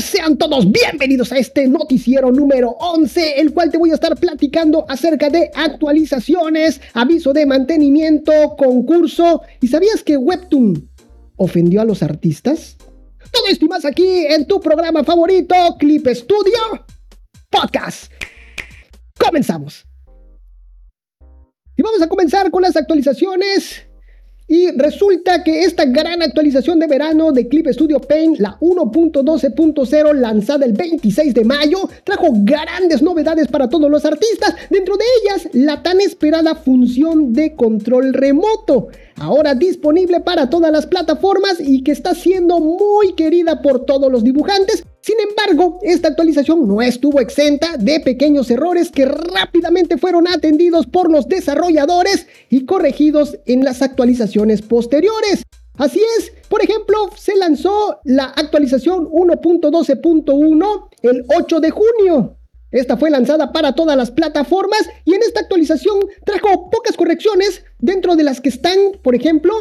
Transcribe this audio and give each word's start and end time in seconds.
Sean 0.00 0.36
todos 0.38 0.70
bienvenidos 0.70 1.32
a 1.32 1.38
este 1.38 1.66
noticiero 1.66 2.30
número 2.30 2.70
11, 2.70 3.40
el 3.40 3.52
cual 3.52 3.70
te 3.70 3.78
voy 3.78 3.90
a 3.90 3.94
estar 3.94 4.14
platicando 4.16 4.84
acerca 4.88 5.28
de 5.28 5.50
actualizaciones, 5.54 6.80
aviso 6.94 7.32
de 7.32 7.46
mantenimiento, 7.46 8.54
concurso. 8.56 9.42
¿Y 9.60 9.66
sabías 9.66 10.04
que 10.04 10.16
Webtoon 10.16 10.88
ofendió 11.36 11.80
a 11.80 11.84
los 11.84 12.02
artistas? 12.02 12.76
Todo 13.32 13.46
esto 13.50 13.64
y 13.64 13.68
más 13.68 13.84
aquí 13.84 14.26
en 14.26 14.46
tu 14.46 14.60
programa 14.60 15.02
favorito, 15.02 15.54
Clip 15.78 16.06
Studio 16.08 16.86
Podcast. 17.50 18.12
Comenzamos. 19.18 19.84
Y 21.76 21.82
vamos 21.82 22.02
a 22.02 22.08
comenzar 22.08 22.50
con 22.50 22.62
las 22.62 22.76
actualizaciones 22.76 23.87
y 24.48 24.70
resulta 24.70 25.44
que 25.44 25.64
esta 25.64 25.84
gran 25.84 26.22
actualización 26.22 26.78
de 26.78 26.86
verano 26.86 27.32
de 27.32 27.46
Clip 27.48 27.68
Studio 27.68 28.00
Paint, 28.00 28.38
la 28.38 28.58
1.12.0 28.60 30.14
lanzada 30.14 30.64
el 30.64 30.72
26 30.72 31.34
de 31.34 31.44
mayo, 31.44 31.88
trajo 32.02 32.28
grandes 32.32 33.02
novedades 33.02 33.46
para 33.48 33.68
todos 33.68 33.90
los 33.90 34.06
artistas, 34.06 34.54
dentro 34.70 34.96
de 34.96 35.04
ellas 35.22 35.48
la 35.52 35.82
tan 35.82 36.00
esperada 36.00 36.54
función 36.54 37.34
de 37.34 37.54
control 37.54 38.14
remoto, 38.14 38.88
ahora 39.16 39.54
disponible 39.54 40.20
para 40.20 40.48
todas 40.48 40.72
las 40.72 40.86
plataformas 40.86 41.60
y 41.60 41.82
que 41.82 41.92
está 41.92 42.14
siendo 42.14 42.58
muy 42.58 43.12
querida 43.12 43.60
por 43.60 43.84
todos 43.84 44.10
los 44.10 44.24
dibujantes 44.24 44.84
sin 45.08 45.16
embargo, 45.20 45.78
esta 45.80 46.08
actualización 46.08 46.68
no 46.68 46.82
estuvo 46.82 47.18
exenta 47.18 47.78
de 47.78 47.98
pequeños 48.00 48.50
errores 48.50 48.90
que 48.90 49.06
rápidamente 49.06 49.96
fueron 49.96 50.28
atendidos 50.28 50.84
por 50.86 51.10
los 51.10 51.26
desarrolladores 51.28 52.26
y 52.50 52.66
corregidos 52.66 53.38
en 53.46 53.64
las 53.64 53.80
actualizaciones 53.80 54.60
posteriores. 54.60 55.44
Así 55.78 56.02
es, 56.18 56.30
por 56.50 56.62
ejemplo, 56.62 57.08
se 57.16 57.34
lanzó 57.36 58.00
la 58.04 58.24
actualización 58.24 59.06
1.12.1 59.06 60.88
el 61.00 61.24
8 61.34 61.60
de 61.60 61.70
junio. 61.70 62.36
Esta 62.70 62.98
fue 62.98 63.08
lanzada 63.08 63.50
para 63.50 63.72
todas 63.72 63.96
las 63.96 64.10
plataformas 64.10 64.90
y 65.06 65.14
en 65.14 65.22
esta 65.22 65.40
actualización 65.40 66.00
trajo 66.26 66.68
pocas 66.68 66.98
correcciones 66.98 67.64
dentro 67.78 68.14
de 68.14 68.24
las 68.24 68.42
que 68.42 68.50
están, 68.50 68.76
por 69.02 69.14
ejemplo, 69.14 69.54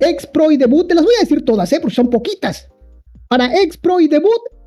X 0.00 0.26
Pro 0.26 0.50
y 0.50 0.56
Debut. 0.56 0.88
Te 0.88 0.96
las 0.96 1.04
voy 1.04 1.14
a 1.18 1.22
decir 1.22 1.44
todas, 1.44 1.72
¿eh? 1.72 1.78
porque 1.78 1.94
son 1.94 2.10
poquitas. 2.10 2.66
Para 3.28 3.54
X 3.62 3.76
Pro 3.76 4.00
y 4.00 4.08
Debut 4.08 4.57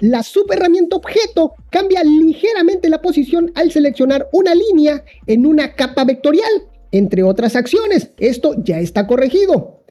la 0.00 0.22
subherramienta 0.22 0.96
objeto 0.96 1.54
cambia 1.70 2.02
ligeramente 2.04 2.88
la 2.88 3.02
posición 3.02 3.50
al 3.54 3.72
seleccionar 3.72 4.28
una 4.32 4.54
línea 4.54 5.04
en 5.26 5.44
una 5.44 5.74
capa 5.74 6.04
vectorial, 6.04 6.50
entre 6.92 7.22
otras 7.22 7.56
acciones. 7.56 8.10
Esto 8.18 8.54
ya 8.62 8.78
está 8.78 9.06
corregido. 9.06 9.82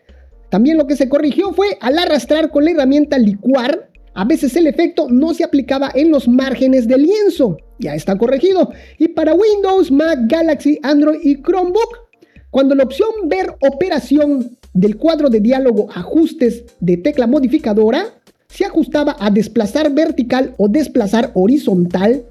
También 0.50 0.78
lo 0.78 0.88
que 0.88 0.96
se 0.96 1.10
corrigió 1.10 1.52
fue 1.54 1.78
al 1.82 2.00
arrastrar 2.00 2.52
con 2.52 2.64
la 2.64 2.72
herramienta 2.72 3.18
licuar, 3.18 3.90
a 4.14 4.26
veces 4.26 4.56
el 4.56 4.66
efecto 4.66 5.08
no 5.10 5.34
se 5.34 5.44
aplicaba 5.44 5.92
en 5.94 6.10
los 6.10 6.28
márgenes 6.28 6.88
del 6.88 7.04
lienzo. 7.04 7.58
Ya 7.78 7.94
está 7.94 8.18
corregido. 8.18 8.72
Y 8.98 9.10
para 9.10 9.34
Windows, 9.34 9.92
Mac, 9.92 10.20
Galaxy, 10.24 10.80
Android 10.82 11.20
y 11.22 11.42
Chromebook, 11.44 12.08
cuando 12.50 12.74
la 12.74 12.84
opción 12.84 13.10
ver 13.26 13.56
operación 13.60 14.58
del 14.74 14.98
cuadro 14.98 15.30
de 15.30 15.42
diálogo 15.42 15.90
ajustes 15.94 16.64
de 16.80 16.98
tecla 16.98 17.28
modificadora 17.28 18.14
se 18.50 18.66
ajustaba 18.66 19.16
a 19.20 19.30
desplazar 19.30 19.92
vertical 19.94 20.56
o 20.58 20.68
desplazar 20.68 21.32
horizontal, 21.34 22.26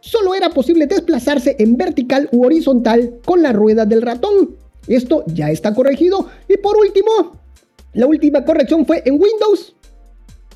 solo 0.00 0.34
era 0.34 0.50
posible 0.50 0.86
desplazarse 0.86 1.56
en 1.58 1.76
vertical 1.76 2.28
u 2.32 2.44
horizontal 2.44 3.18
con 3.24 3.42
la 3.42 3.52
rueda 3.52 3.84
del 3.84 4.02
ratón. 4.02 4.56
Esto 4.86 5.24
ya 5.26 5.50
está 5.50 5.74
corregido. 5.74 6.28
Y 6.48 6.56
por 6.58 6.76
último, 6.76 7.40
la 7.92 8.06
última 8.06 8.44
corrección 8.44 8.86
fue 8.86 9.02
en 9.04 9.14
Windows. 9.14 9.74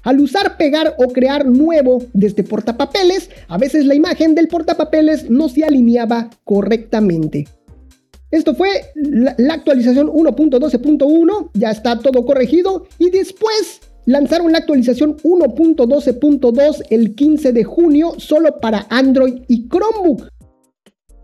Al 0.03 0.21
usar 0.21 0.57
pegar 0.57 0.95
o 0.99 1.13
crear 1.13 1.45
nuevo 1.45 2.03
desde 2.15 2.43
portapapeles, 2.43 3.29
a 3.49 3.59
veces 3.59 3.85
la 3.85 3.95
imagen 3.95 4.35
del 4.35 4.49
portapapeles 4.49 5.29
no 5.29 5.49
se 5.49 5.65
alineaba 5.65 6.31
correctamente. 6.45 7.47
Esto 8.31 8.55
fue 8.55 8.69
la, 8.95 9.35
actualización 9.53 10.07
1.12.1, 10.09 11.51
ya 11.53 11.71
está 11.71 11.99
todo 11.99 12.25
corregido 12.25 12.87
y 12.99 13.11
después 13.11 13.81
lanzaron 14.11 14.51
la 14.51 14.59
actualización 14.59 15.17
1.12.2 15.19 16.83
el 16.91 17.15
15 17.15 17.53
de 17.53 17.63
junio 17.63 18.15
solo 18.19 18.59
para 18.61 18.87
Android 18.91 19.43
y 19.47 19.69
Chromebook. 19.69 20.29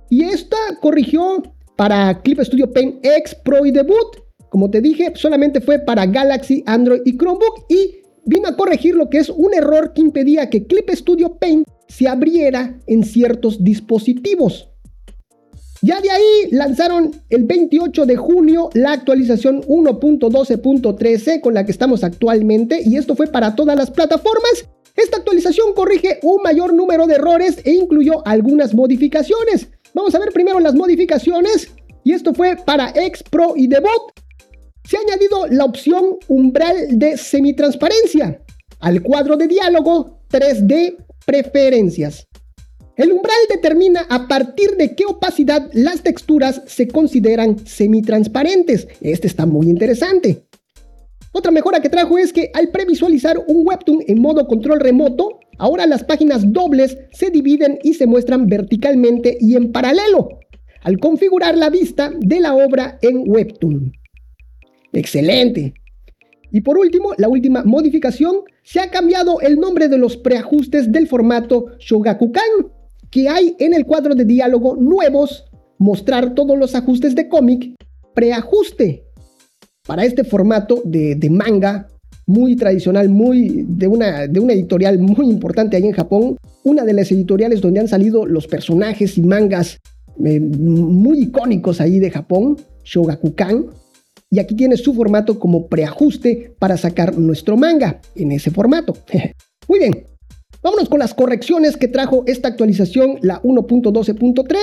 Y 0.08 0.22
esta 0.22 0.56
corrigió 0.80 1.42
para 1.74 2.22
Clip 2.22 2.40
Studio 2.40 2.72
Paint 2.72 3.04
X 3.04 3.34
Pro 3.44 3.66
y 3.66 3.72
Debut. 3.72 4.22
Como 4.50 4.70
te 4.70 4.80
dije, 4.80 5.12
solamente 5.16 5.60
fue 5.60 5.80
para 5.80 6.06
Galaxy, 6.06 6.62
Android 6.64 7.00
y 7.04 7.18
Chromebook 7.18 7.66
y 7.68 8.02
vino 8.24 8.46
a 8.46 8.56
corregir 8.56 8.94
lo 8.94 9.10
que 9.10 9.18
es 9.18 9.30
un 9.30 9.52
error 9.52 9.92
que 9.92 10.02
impedía 10.02 10.48
que 10.48 10.64
Clip 10.64 10.88
Studio 10.90 11.38
Paint 11.38 11.66
se 11.88 12.06
abriera 12.06 12.78
en 12.86 13.02
ciertos 13.02 13.64
dispositivos. 13.64 14.70
Ya 15.86 16.00
de 16.00 16.10
ahí 16.10 16.50
lanzaron 16.50 17.12
el 17.30 17.44
28 17.44 18.06
de 18.06 18.16
junio 18.16 18.70
la 18.74 18.90
actualización 18.90 19.62
1.12.13 19.62 21.40
con 21.40 21.54
la 21.54 21.64
que 21.64 21.70
estamos 21.70 22.02
actualmente 22.02 22.82
y 22.84 22.96
esto 22.96 23.14
fue 23.14 23.28
para 23.28 23.54
todas 23.54 23.76
las 23.76 23.92
plataformas. 23.92 24.68
Esta 24.96 25.18
actualización 25.18 25.74
corrige 25.74 26.18
un 26.22 26.42
mayor 26.42 26.74
número 26.74 27.06
de 27.06 27.14
errores 27.14 27.58
e 27.62 27.70
incluyó 27.74 28.26
algunas 28.26 28.74
modificaciones. 28.74 29.68
Vamos 29.94 30.12
a 30.16 30.18
ver 30.18 30.32
primero 30.32 30.58
las 30.58 30.74
modificaciones 30.74 31.70
y 32.02 32.14
esto 32.14 32.34
fue 32.34 32.56
para 32.56 32.90
X 32.92 33.22
Pro 33.22 33.52
y 33.54 33.68
Debut. 33.68 34.10
Se 34.88 34.96
ha 34.96 35.00
añadido 35.02 35.46
la 35.46 35.66
opción 35.66 36.16
umbral 36.26 36.98
de 36.98 37.16
semitransparencia 37.16 38.40
al 38.80 39.04
cuadro 39.04 39.36
de 39.36 39.46
diálogo 39.46 40.18
3D 40.32 40.96
preferencias. 41.24 42.26
El 42.96 43.12
umbral 43.12 43.36
determina 43.50 44.06
a 44.08 44.26
partir 44.26 44.70
de 44.78 44.94
qué 44.94 45.04
opacidad 45.04 45.68
las 45.74 46.02
texturas 46.02 46.62
se 46.66 46.88
consideran 46.88 47.58
semitransparentes. 47.66 48.88
Este 49.02 49.26
está 49.26 49.44
muy 49.44 49.68
interesante. 49.68 50.46
Otra 51.32 51.50
mejora 51.50 51.80
que 51.80 51.90
trajo 51.90 52.16
es 52.16 52.32
que 52.32 52.50
al 52.54 52.70
previsualizar 52.70 53.36
un 53.46 53.66
webtoon 53.66 54.04
en 54.06 54.22
modo 54.22 54.46
control 54.48 54.80
remoto, 54.80 55.40
ahora 55.58 55.86
las 55.86 56.04
páginas 56.04 56.50
dobles 56.50 56.96
se 57.12 57.28
dividen 57.28 57.78
y 57.82 57.92
se 57.92 58.06
muestran 58.06 58.46
verticalmente 58.46 59.36
y 59.38 59.56
en 59.56 59.72
paralelo, 59.72 60.30
al 60.82 60.98
configurar 60.98 61.58
la 61.58 61.68
vista 61.68 62.10
de 62.18 62.40
la 62.40 62.54
obra 62.54 62.98
en 63.02 63.24
webtoon. 63.26 63.92
Excelente. 64.94 65.74
Y 66.50 66.62
por 66.62 66.78
último, 66.78 67.12
la 67.18 67.28
última 67.28 67.62
modificación, 67.62 68.36
se 68.62 68.80
ha 68.80 68.90
cambiado 68.90 69.40
el 69.42 69.60
nombre 69.60 69.88
de 69.88 69.98
los 69.98 70.16
preajustes 70.16 70.90
del 70.90 71.06
formato 71.06 71.66
Shogakukan 71.78 72.75
que 73.10 73.28
hay 73.28 73.54
en 73.58 73.74
el 73.74 73.84
cuadro 73.84 74.14
de 74.14 74.24
diálogo 74.24 74.76
nuevos, 74.76 75.44
mostrar 75.78 76.34
todos 76.34 76.58
los 76.58 76.74
ajustes 76.74 77.14
de 77.14 77.28
cómic, 77.28 77.74
preajuste. 78.14 79.04
Para 79.86 80.04
este 80.04 80.24
formato 80.24 80.82
de, 80.84 81.16
manga 81.30 81.86
muy 82.26 82.56
tradicional, 82.56 83.08
muy 83.08 83.64
de 83.68 83.86
una, 83.86 84.26
de 84.26 84.40
una 84.40 84.52
editorial 84.52 84.98
muy 84.98 85.28
importante 85.28 85.76
ahí 85.76 85.84
en 85.84 85.92
Japón, 85.92 86.36
una 86.64 86.84
de 86.84 86.92
las 86.92 87.12
editoriales 87.12 87.60
donde 87.60 87.80
han 87.80 87.88
salido 87.88 88.26
los 88.26 88.48
personajes 88.48 89.16
y 89.16 89.22
mangas 89.22 89.78
eh, 90.24 90.40
muy 90.40 91.20
icónicos 91.20 91.80
ahí 91.80 92.00
de 92.00 92.10
Japón, 92.10 92.56
Shogakukan, 92.84 93.66
y 94.30 94.40
aquí 94.40 94.56
tiene 94.56 94.76
su 94.76 94.92
formato 94.92 95.38
como 95.38 95.68
preajuste 95.68 96.54
para 96.58 96.76
sacar 96.76 97.16
nuestro 97.16 97.56
manga 97.56 98.00
en 98.16 98.32
ese 98.32 98.50
formato. 98.50 98.96
muy 99.68 99.78
bien, 99.78 100.04
Vámonos 100.66 100.88
con 100.88 100.98
las 100.98 101.14
correcciones 101.14 101.76
que 101.76 101.86
trajo 101.86 102.24
esta 102.26 102.48
actualización, 102.48 103.20
la 103.22 103.40
1.12.3. 103.42 104.56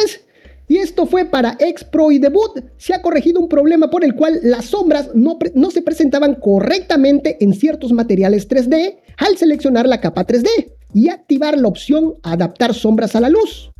Y 0.68 0.80
esto 0.80 1.06
fue 1.06 1.24
para 1.24 1.56
X 1.58 1.86
Pro 1.86 2.12
y 2.12 2.20
Debut. 2.20 2.60
Se 2.76 2.94
ha 2.94 3.02
corregido 3.02 3.40
un 3.40 3.48
problema 3.48 3.90
por 3.90 4.04
el 4.04 4.14
cual 4.14 4.38
las 4.44 4.66
sombras 4.66 5.12
no, 5.16 5.40
no, 5.56 5.72
se 5.72 5.82
presentaban 5.82 6.36
correctamente 6.36 7.38
en 7.40 7.54
ciertos 7.54 7.94
materiales 7.94 8.50
3D 8.50 8.98
al 9.16 9.38
seleccionar 9.38 9.88
la 9.88 10.02
capa 10.02 10.28
3D 10.28 10.74
y 10.94 11.08
activar 11.08 11.58
la 11.58 11.70
opción 11.70 12.16
Adaptar 12.22 12.74
sombras 12.74 13.16
a 13.16 13.22
la 13.22 13.30
luz. 13.30 13.72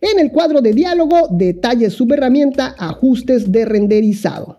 En 0.00 0.18
el 0.18 0.32
cuadro 0.32 0.62
de 0.62 0.72
diálogo, 0.72 1.28
detalles 1.30 1.92
subherramienta, 1.92 2.74
ajustes 2.78 3.52
de 3.52 3.66
renderizado. 3.66 4.56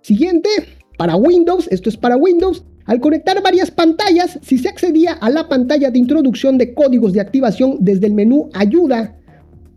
Siguiente, 0.00 0.48
para 0.96 1.16
Windows, 1.16 1.68
esto 1.70 1.90
es 1.90 1.98
para 1.98 2.16
Windows, 2.16 2.64
al 2.86 3.00
conectar 3.00 3.42
varias 3.42 3.70
pantallas, 3.70 4.38
si 4.42 4.58
se 4.58 4.68
accedía 4.68 5.12
a 5.12 5.28
la 5.28 5.48
pantalla 5.48 5.90
de 5.90 5.98
introducción 5.98 6.56
de 6.56 6.72
códigos 6.72 7.12
de 7.12 7.20
activación 7.20 7.78
desde 7.80 8.06
el 8.06 8.14
menú 8.14 8.48
Ayuda, 8.54 9.16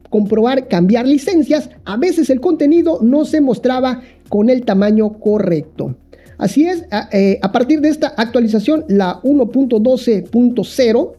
comprobar 0.09 0.67
cambiar 0.67 1.07
licencias, 1.07 1.69
a 1.85 1.97
veces 1.97 2.29
el 2.29 2.39
contenido 2.39 2.99
no 3.01 3.25
se 3.25 3.41
mostraba 3.41 4.01
con 4.27 4.49
el 4.49 4.63
tamaño 4.63 5.19
correcto. 5.19 5.95
Así 6.37 6.65
es, 6.65 6.85
a, 6.91 7.09
eh, 7.11 7.39
partir 7.51 7.81
de 7.81 7.89
esta 7.89 8.13
actualización, 8.15 8.85
la 8.87 9.19
1.12.0, 9.23 11.13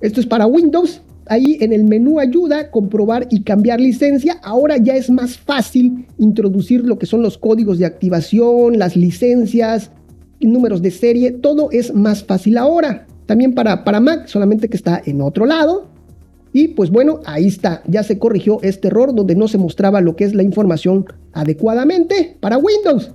esto 0.00 0.20
es 0.20 0.26
para 0.26 0.46
Windows, 0.46 1.02
ahí 1.26 1.58
en 1.60 1.72
el 1.72 1.84
menú 1.84 2.18
ayuda, 2.18 2.70
comprobar 2.70 3.26
y 3.30 3.42
cambiar 3.42 3.80
licencia, 3.80 4.38
ahora 4.42 4.76
ya 4.78 4.94
es 4.94 5.10
más 5.10 5.36
fácil 5.36 6.06
introducir 6.18 6.84
lo 6.84 6.98
que 6.98 7.06
son 7.06 7.22
los 7.22 7.36
códigos 7.36 7.78
de 7.78 7.86
activación, 7.86 8.78
las 8.78 8.96
licencias, 8.96 9.90
números 10.50 10.82
de 10.82 10.90
serie, 10.90 11.30
todo 11.32 11.70
es 11.70 11.94
más 11.94 12.24
fácil 12.24 12.58
ahora. 12.58 13.06
también 13.26 13.54
para, 13.54 13.84
para 13.84 14.00
Mac, 14.00 14.26
solamente 14.26 14.68
que 14.68 14.76
está 14.76 15.00
en 15.04 15.20
otro 15.20 15.46
lado. 15.46 15.86
Y 16.52 16.68
pues 16.68 16.90
bueno, 16.90 17.20
ahí 17.24 17.46
está, 17.46 17.82
ya 17.86 18.02
se 18.02 18.18
corrigió 18.18 18.58
este 18.62 18.88
error 18.88 19.14
donde 19.14 19.34
no 19.34 19.48
se 19.48 19.56
mostraba 19.56 20.00
lo 20.00 20.16
que 20.16 20.24
es 20.24 20.34
la 20.34 20.42
información 20.42 21.06
adecuadamente 21.32 22.36
para 22.40 22.58
Windows. 22.58 23.12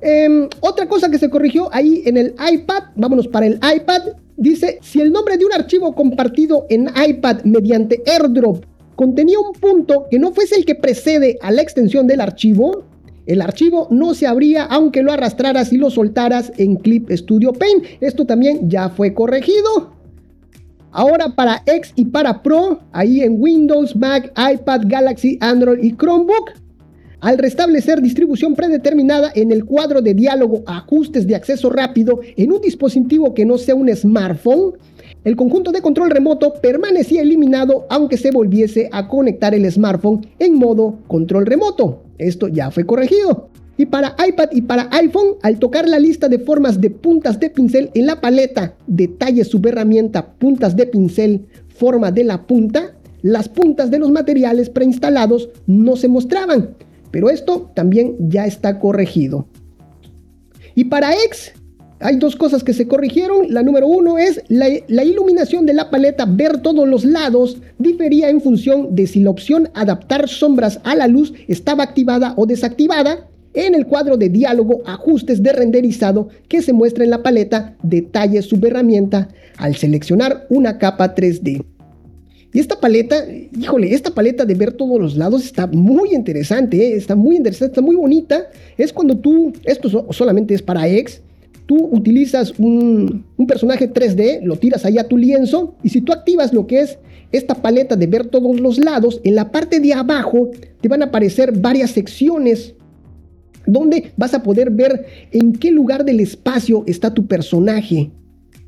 Em, 0.00 0.48
otra 0.60 0.88
cosa 0.88 1.10
que 1.10 1.18
se 1.18 1.28
corrigió 1.28 1.68
ahí 1.74 2.02
en 2.06 2.16
el 2.16 2.34
iPad, 2.52 2.84
vámonos 2.94 3.28
para 3.28 3.46
el 3.46 3.54
iPad, 3.56 4.02
dice, 4.36 4.78
si 4.80 5.00
el 5.00 5.12
nombre 5.12 5.36
de 5.36 5.44
un 5.44 5.52
archivo 5.52 5.94
compartido 5.94 6.66
en 6.70 6.88
iPad 6.88 7.42
mediante 7.44 8.02
AirDrop 8.06 8.64
contenía 8.94 9.38
un 9.38 9.52
punto 9.52 10.06
que 10.10 10.18
no 10.18 10.32
fuese 10.32 10.56
el 10.56 10.64
que 10.64 10.74
precede 10.74 11.38
a 11.42 11.50
la 11.50 11.62
extensión 11.62 12.06
del 12.06 12.20
archivo, 12.20 12.84
el 13.28 13.42
archivo 13.42 13.88
no 13.90 14.14
se 14.14 14.26
abría 14.26 14.64
aunque 14.64 15.02
lo 15.02 15.12
arrastraras 15.12 15.70
y 15.70 15.76
lo 15.76 15.90
soltaras 15.90 16.50
en 16.56 16.76
Clip 16.76 17.10
Studio 17.10 17.52
Paint. 17.52 17.84
Esto 18.00 18.24
también 18.24 18.70
ya 18.70 18.88
fue 18.88 19.12
corregido. 19.12 19.92
Ahora 20.92 21.34
para 21.36 21.62
X 21.66 21.92
y 21.94 22.06
para 22.06 22.42
Pro, 22.42 22.80
ahí 22.90 23.20
en 23.20 23.36
Windows, 23.38 23.94
Mac, 23.94 24.32
iPad, 24.34 24.80
Galaxy, 24.86 25.36
Android 25.42 25.84
y 25.84 25.94
Chromebook, 25.94 26.52
al 27.20 27.36
restablecer 27.36 28.00
distribución 28.00 28.54
predeterminada 28.54 29.30
en 29.34 29.52
el 29.52 29.66
cuadro 29.66 30.00
de 30.00 30.14
diálogo 30.14 30.62
ajustes 30.66 31.26
de 31.26 31.34
acceso 31.34 31.68
rápido 31.68 32.20
en 32.34 32.50
un 32.50 32.62
dispositivo 32.62 33.34
que 33.34 33.44
no 33.44 33.58
sea 33.58 33.74
un 33.74 33.94
smartphone, 33.94 34.72
el 35.24 35.36
conjunto 35.36 35.70
de 35.70 35.82
control 35.82 36.08
remoto 36.08 36.54
permanecía 36.62 37.20
eliminado 37.20 37.86
aunque 37.90 38.16
se 38.16 38.30
volviese 38.30 38.88
a 38.90 39.06
conectar 39.06 39.54
el 39.54 39.70
smartphone 39.70 40.26
en 40.38 40.54
modo 40.54 41.00
control 41.08 41.44
remoto. 41.44 42.07
Esto 42.18 42.48
ya 42.48 42.70
fue 42.70 42.84
corregido. 42.84 43.48
Y 43.76 43.86
para 43.86 44.16
iPad 44.26 44.48
y 44.52 44.62
para 44.62 44.88
iPhone, 44.90 45.36
al 45.42 45.58
tocar 45.58 45.88
la 45.88 46.00
lista 46.00 46.28
de 46.28 46.40
formas 46.40 46.80
de 46.80 46.90
puntas 46.90 47.38
de 47.38 47.48
pincel 47.48 47.90
en 47.94 48.06
la 48.06 48.20
paleta 48.20 48.74
Detalle 48.88 49.44
subherramienta 49.44 50.32
puntas 50.32 50.74
de 50.74 50.86
pincel, 50.86 51.46
forma 51.68 52.10
de 52.10 52.24
la 52.24 52.44
punta, 52.46 52.96
las 53.22 53.48
puntas 53.48 53.90
de 53.90 54.00
los 54.00 54.10
materiales 54.10 54.68
preinstalados 54.68 55.48
no 55.66 55.96
se 55.96 56.08
mostraban. 56.08 56.74
Pero 57.12 57.30
esto 57.30 57.70
también 57.74 58.16
ya 58.28 58.46
está 58.46 58.80
corregido. 58.80 59.46
Y 60.74 60.84
para 60.84 61.14
X, 61.24 61.52
hay 62.00 62.16
dos 62.16 62.36
cosas 62.36 62.62
que 62.62 62.72
se 62.72 62.86
corrigieron. 62.86 63.52
La 63.52 63.62
número 63.62 63.86
uno 63.86 64.18
es 64.18 64.42
la, 64.48 64.68
iluminación 65.04 65.66
de 65.66 65.74
la 65.74 65.90
paleta 65.90 66.26
ver 66.26 66.58
todos 66.58 66.88
los 66.88 67.04
lados 67.04 67.58
difería 67.78 68.28
en 68.28 68.40
función 68.40 68.94
de 68.94 69.06
si 69.06 69.20
la 69.20 69.30
opción 69.30 69.70
adaptar 69.74 70.28
sombras 70.28 70.80
a 70.84 70.94
la 70.94 71.08
luz 71.08 71.32
estaba 71.48 71.82
activada 71.82 72.34
o 72.36 72.46
desactivada 72.46 73.28
en 73.54 73.74
el 73.74 73.86
cuadro 73.86 74.16
de 74.16 74.28
diálogo 74.28 74.82
ajustes 74.84 75.42
de 75.42 75.52
renderizado 75.52 76.28
que 76.48 76.62
se 76.62 76.72
muestra 76.72 77.04
en 77.04 77.10
la 77.10 77.22
paleta 77.22 77.76
detalles 77.82 78.46
subherramienta 78.46 79.28
al 79.56 79.74
seleccionar 79.74 80.46
una 80.50 80.78
capa 80.78 81.14
3D. 81.14 81.64
Y 82.52 82.60
esta 82.60 82.80
paleta, 82.80 83.26
híjole, 83.58 83.92
esta 83.92 84.10
paleta 84.10 84.46
de 84.46 84.54
ver 84.54 84.72
todos 84.72 84.98
los 84.98 85.16
lados 85.16 85.44
está 85.44 85.66
muy 85.66 86.14
interesante, 86.14 86.78
¿eh? 86.78 86.96
está 86.96 87.14
muy 87.14 87.36
interesante, 87.36 87.72
está 87.72 87.82
muy 87.82 87.96
bonita. 87.96 88.46
Es 88.78 88.92
cuando 88.92 89.18
tú, 89.18 89.52
esto 89.64 90.12
solamente 90.12 90.54
es 90.54 90.62
para 90.62 90.88
X, 90.88 91.20
tú 91.68 91.86
utilizas 91.92 92.54
un, 92.58 93.26
personaje 93.46 93.92
3D, 93.92 94.40
lo 94.42 94.56
tiras 94.56 94.86
ahí 94.86 94.96
a 94.96 95.06
tu 95.06 95.18
lienzo, 95.18 95.74
y 95.82 95.90
si 95.90 96.00
tú 96.00 96.14
activas 96.14 96.54
lo 96.54 96.66
que 96.66 96.80
es 96.80 96.98
esta 97.30 97.56
paleta 97.56 97.94
de 97.94 98.06
ver 98.06 98.26
todos 98.26 98.58
los 98.58 98.78
lados, 98.78 99.20
en 99.22 99.34
la 99.34 99.52
parte 99.52 99.78
de 99.78 99.92
abajo 99.92 100.50
te 100.80 100.88
van 100.88 101.02
a 101.02 101.06
aparecer 101.06 101.52
varias 101.52 101.90
secciones 101.90 102.74
donde 103.66 104.12
vas 104.16 104.32
a 104.32 104.42
poder 104.42 104.70
ver 104.70 105.04
en 105.30 105.52
qué 105.52 105.70
lugar 105.70 106.06
del 106.06 106.20
espacio 106.20 106.84
está 106.86 107.12
tu 107.12 107.26
personaje. 107.26 108.10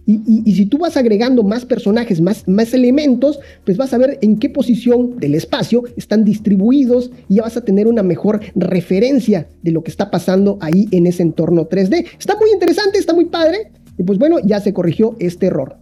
Y, 0.06 0.52
si 0.55 0.67
tú 0.67 0.79
vas 0.79 0.97
agregando 0.97 1.43
más 1.44 1.64
personajes, 1.64 2.20
más, 2.20 2.49
más 2.49 2.75
elementos, 2.75 3.38
pues 3.64 3.76
vas 3.76 3.94
a 3.94 3.99
ver 3.99 4.19
en 4.23 4.38
qué 4.38 4.50
posición 4.50 5.19
del 5.20 5.37
espacio 5.37 5.85
están 5.97 6.25
distribuidos 6.25 7.12
y 7.29 7.37
ya 7.37 7.43
vas 7.43 7.56
a 7.56 7.64
tener 7.64 7.87
una 7.87 8.02
mejor 8.02 8.41
referencia 8.56 9.47
de 9.62 9.70
lo 9.70 9.85
que 9.85 9.91
está 9.91 10.11
pasando 10.11 10.58
ahí 10.61 10.88
en 10.91 11.06
ese 11.06 11.23
entorno 11.23 11.69
3D. 11.69 12.06
Está 12.19 12.37
muy 12.37 12.50
interesante, 12.50 12.99
está 12.99 13.14
muy 13.14 13.26
padre. 13.26 13.70
Y 13.99 14.02
pues 14.02 14.19
bueno, 14.19 14.38
ya 14.44 14.61
se 14.61 14.73
corrigió 14.73 15.14
este 15.20 15.47
error. 15.47 15.76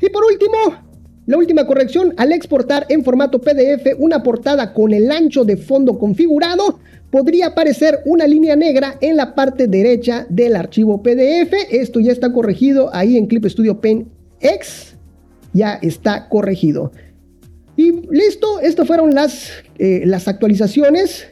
Y 0.00 0.10
por 0.10 0.24
último, 0.24 0.56
la 1.26 1.38
última 1.38 1.66
corrección, 1.66 2.14
al 2.18 2.32
exportar 2.32 2.86
en 2.88 3.02
formato 3.02 3.40
PDF 3.40 3.98
una 3.98 4.22
portada 4.22 4.72
con 4.72 4.92
el 4.92 5.10
ancho 5.10 5.44
de 5.44 5.56
fondo 5.56 5.98
configurado, 5.98 6.78
podría 7.10 7.48
aparecer 7.48 8.00
una 8.04 8.26
línea 8.26 8.56
negra 8.56 8.96
en 9.00 9.16
la 9.16 9.34
parte 9.34 9.66
derecha 9.66 10.26
del 10.28 10.56
archivo 10.56 11.02
PDF. 11.02 11.52
Esto 11.70 12.00
ya 12.00 12.12
está 12.12 12.32
corregido 12.32 12.94
ahí 12.94 13.16
en 13.16 13.26
Clip 13.26 13.44
Studio 13.46 13.80
Paint 13.80 14.08
X. 14.40 14.96
Ya 15.52 15.74
está 15.74 16.28
corregido. 16.28 16.92
Y 17.76 17.92
listo, 18.10 18.60
estas 18.60 18.86
fueron 18.86 19.14
las, 19.14 19.50
eh, 19.78 20.02
las 20.04 20.28
actualizaciones. 20.28 21.26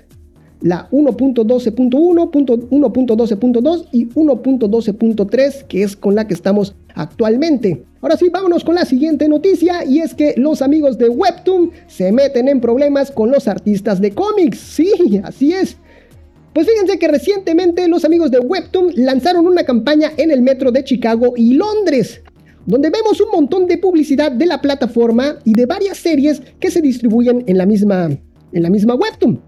La 0.61 0.89
1.12.1, 0.91 1.91
1.12.2 2.31 3.89
y 3.93 4.09
1.12.3, 4.09 5.65
que 5.65 5.83
es 5.83 5.95
con 5.97 6.15
la 6.15 6.27
que 6.27 6.33
estamos 6.33 6.75
actualmente. 6.95 7.85
Ahora 8.05 8.19
sí, 8.19 8.29
vámonos 8.29 8.65
con 8.65 8.75
la 8.75 8.85
siguiente 8.85 9.29
noticia 9.29 9.83
y 9.83 10.01
es 10.01 10.13
que 10.13 10.35
los 10.37 10.61
amigos 10.61 10.99
de 10.99 11.09
Webtoon 11.09 11.71
se 11.87 12.13
meten 12.13 12.49
en 12.49 12.61
problemas 12.61 13.11
con 13.11 13.31
los 13.31 13.49
artistas 13.49 13.99
de 13.99 14.13
cómics. 14.13 14.59
Sí, 14.75 15.23
así 15.25 15.55
es. 15.55 15.79
Pues 16.53 16.69
fíjense 16.69 16.99
que 16.99 17.09
recientemente 17.09 17.89
los 17.89 18.05
amigos 18.05 18.31
de 18.31 18.41
Webtoon 18.41 18.93
lanzaron 18.97 19.47
una 19.47 19.65
campaña 19.65 20.13
en 20.19 20.31
el 20.31 20.43
metro 20.43 20.71
de 20.71 20.85
Chicago 20.85 21.33
y 21.35 21.55
Londres, 21.55 22.21
donde 22.67 22.91
vemos 22.91 23.23
un 23.23 23.31
montón 23.33 23.67
de 23.67 23.79
publicidad 23.79 24.31
de 24.31 24.45
la 24.45 24.61
plataforma 24.61 25.39
y 25.45 25.55
de 25.55 25.65
varias 25.65 25.97
series 25.97 26.43
que 26.61 26.71
se 26.71 26.83
distribuyen 26.83 27.43
en 27.47 27.57
la 27.57 27.65
misma, 27.65 28.11
en 28.53 28.63
la 28.63 28.69
misma 28.69 28.97
Webtoon. 28.97 29.41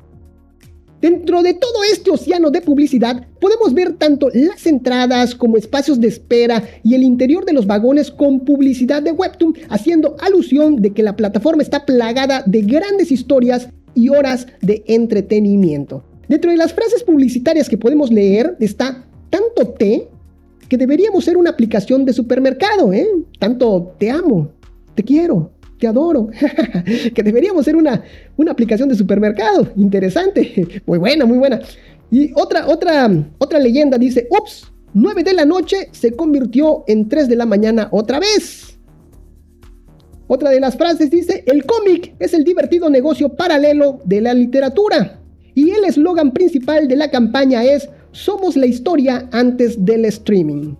Dentro 1.00 1.42
de 1.42 1.54
todo 1.54 1.84
este 1.92 2.10
océano 2.10 2.50
de 2.50 2.62
publicidad 2.62 3.26
podemos 3.40 3.74
ver 3.74 3.92
tanto 3.94 4.28
las 4.32 4.66
entradas 4.66 5.34
como 5.34 5.58
espacios 5.58 6.00
de 6.00 6.08
espera 6.08 6.62
y 6.82 6.94
el 6.94 7.02
interior 7.02 7.44
de 7.44 7.52
los 7.52 7.66
vagones 7.66 8.10
con 8.10 8.40
publicidad 8.40 9.02
de 9.02 9.12
Webtoon, 9.12 9.54
haciendo 9.68 10.16
alusión 10.20 10.76
de 10.76 10.92
que 10.92 11.02
la 11.02 11.14
plataforma 11.14 11.62
está 11.62 11.84
plagada 11.84 12.42
de 12.46 12.62
grandes 12.62 13.12
historias 13.12 13.68
y 13.94 14.08
horas 14.08 14.46
de 14.62 14.84
entretenimiento. 14.86 16.02
Dentro 16.28 16.50
de 16.50 16.56
las 16.56 16.72
frases 16.72 17.04
publicitarias 17.04 17.68
que 17.68 17.78
podemos 17.78 18.10
leer 18.10 18.56
está 18.60 19.04
tanto 19.30 19.68
te 19.68 20.08
que 20.68 20.76
deberíamos 20.76 21.24
ser 21.24 21.36
una 21.36 21.50
aplicación 21.50 22.04
de 22.04 22.12
supermercado, 22.12 22.92
¿eh? 22.92 23.06
Tanto 23.38 23.94
te 23.98 24.10
amo, 24.10 24.50
te 24.94 25.04
quiero, 25.04 25.52
te 25.78 25.86
adoro, 25.86 26.28
que 27.14 27.22
deberíamos 27.22 27.64
ser 27.64 27.76
una, 27.76 28.02
una 28.36 28.52
aplicación 28.52 28.88
de 28.88 28.94
supermercado. 28.94 29.68
Interesante, 29.76 30.82
muy 30.86 30.98
buena, 30.98 31.24
muy 31.26 31.38
buena. 31.38 31.60
Y 32.10 32.32
otra, 32.34 32.68
otra, 32.68 33.10
otra 33.38 33.58
leyenda 33.58 33.98
dice, 33.98 34.28
ups, 34.30 34.72
9 34.94 35.24
de 35.24 35.34
la 35.34 35.44
noche 35.44 35.88
se 35.92 36.12
convirtió 36.12 36.84
en 36.86 37.08
3 37.08 37.28
de 37.28 37.36
la 37.36 37.46
mañana 37.46 37.88
otra 37.90 38.20
vez. 38.20 38.78
Otra 40.28 40.50
de 40.50 40.60
las 40.60 40.76
frases 40.76 41.10
dice, 41.10 41.44
el 41.46 41.64
cómic 41.64 42.14
es 42.18 42.34
el 42.34 42.44
divertido 42.44 42.90
negocio 42.90 43.36
paralelo 43.36 44.00
de 44.04 44.20
la 44.20 44.34
literatura. 44.34 45.20
Y 45.54 45.70
el 45.70 45.84
eslogan 45.84 46.32
principal 46.32 46.88
de 46.88 46.96
la 46.96 47.10
campaña 47.10 47.64
es 47.64 47.88
Somos 48.10 48.56
la 48.56 48.66
historia 48.66 49.28
antes 49.32 49.84
del 49.84 50.04
streaming. 50.06 50.74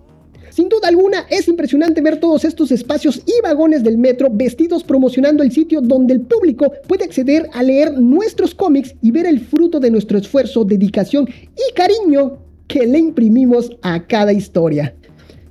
Sin 0.57 0.69
duda 0.69 0.87
alguna, 0.87 1.27
es 1.29 1.47
impresionante 1.47 2.01
ver 2.01 2.19
todos 2.19 2.43
estos 2.43 2.71
espacios 2.71 3.21
y 3.27 3.43
vagones 3.43 3.83
del 3.83 3.99
metro 3.99 4.27
vestidos 4.31 4.83
promocionando 4.83 5.43
el 5.43 5.51
sitio 5.51 5.81
donde 5.81 6.15
el 6.15 6.21
público 6.21 6.73
puede 6.87 7.03
acceder 7.03 7.47
a 7.53 7.61
leer 7.61 7.93
nuestros 7.99 8.55
cómics 8.55 8.95
y 9.03 9.11
ver 9.11 9.27
el 9.27 9.39
fruto 9.39 9.79
de 9.79 9.91
nuestro 9.91 10.17
esfuerzo, 10.17 10.65
dedicación 10.65 11.29
y 11.29 11.73
cariño 11.75 12.39
que 12.67 12.87
le 12.87 12.97
imprimimos 12.97 13.69
a 13.83 14.07
cada 14.07 14.33
historia. 14.33 14.95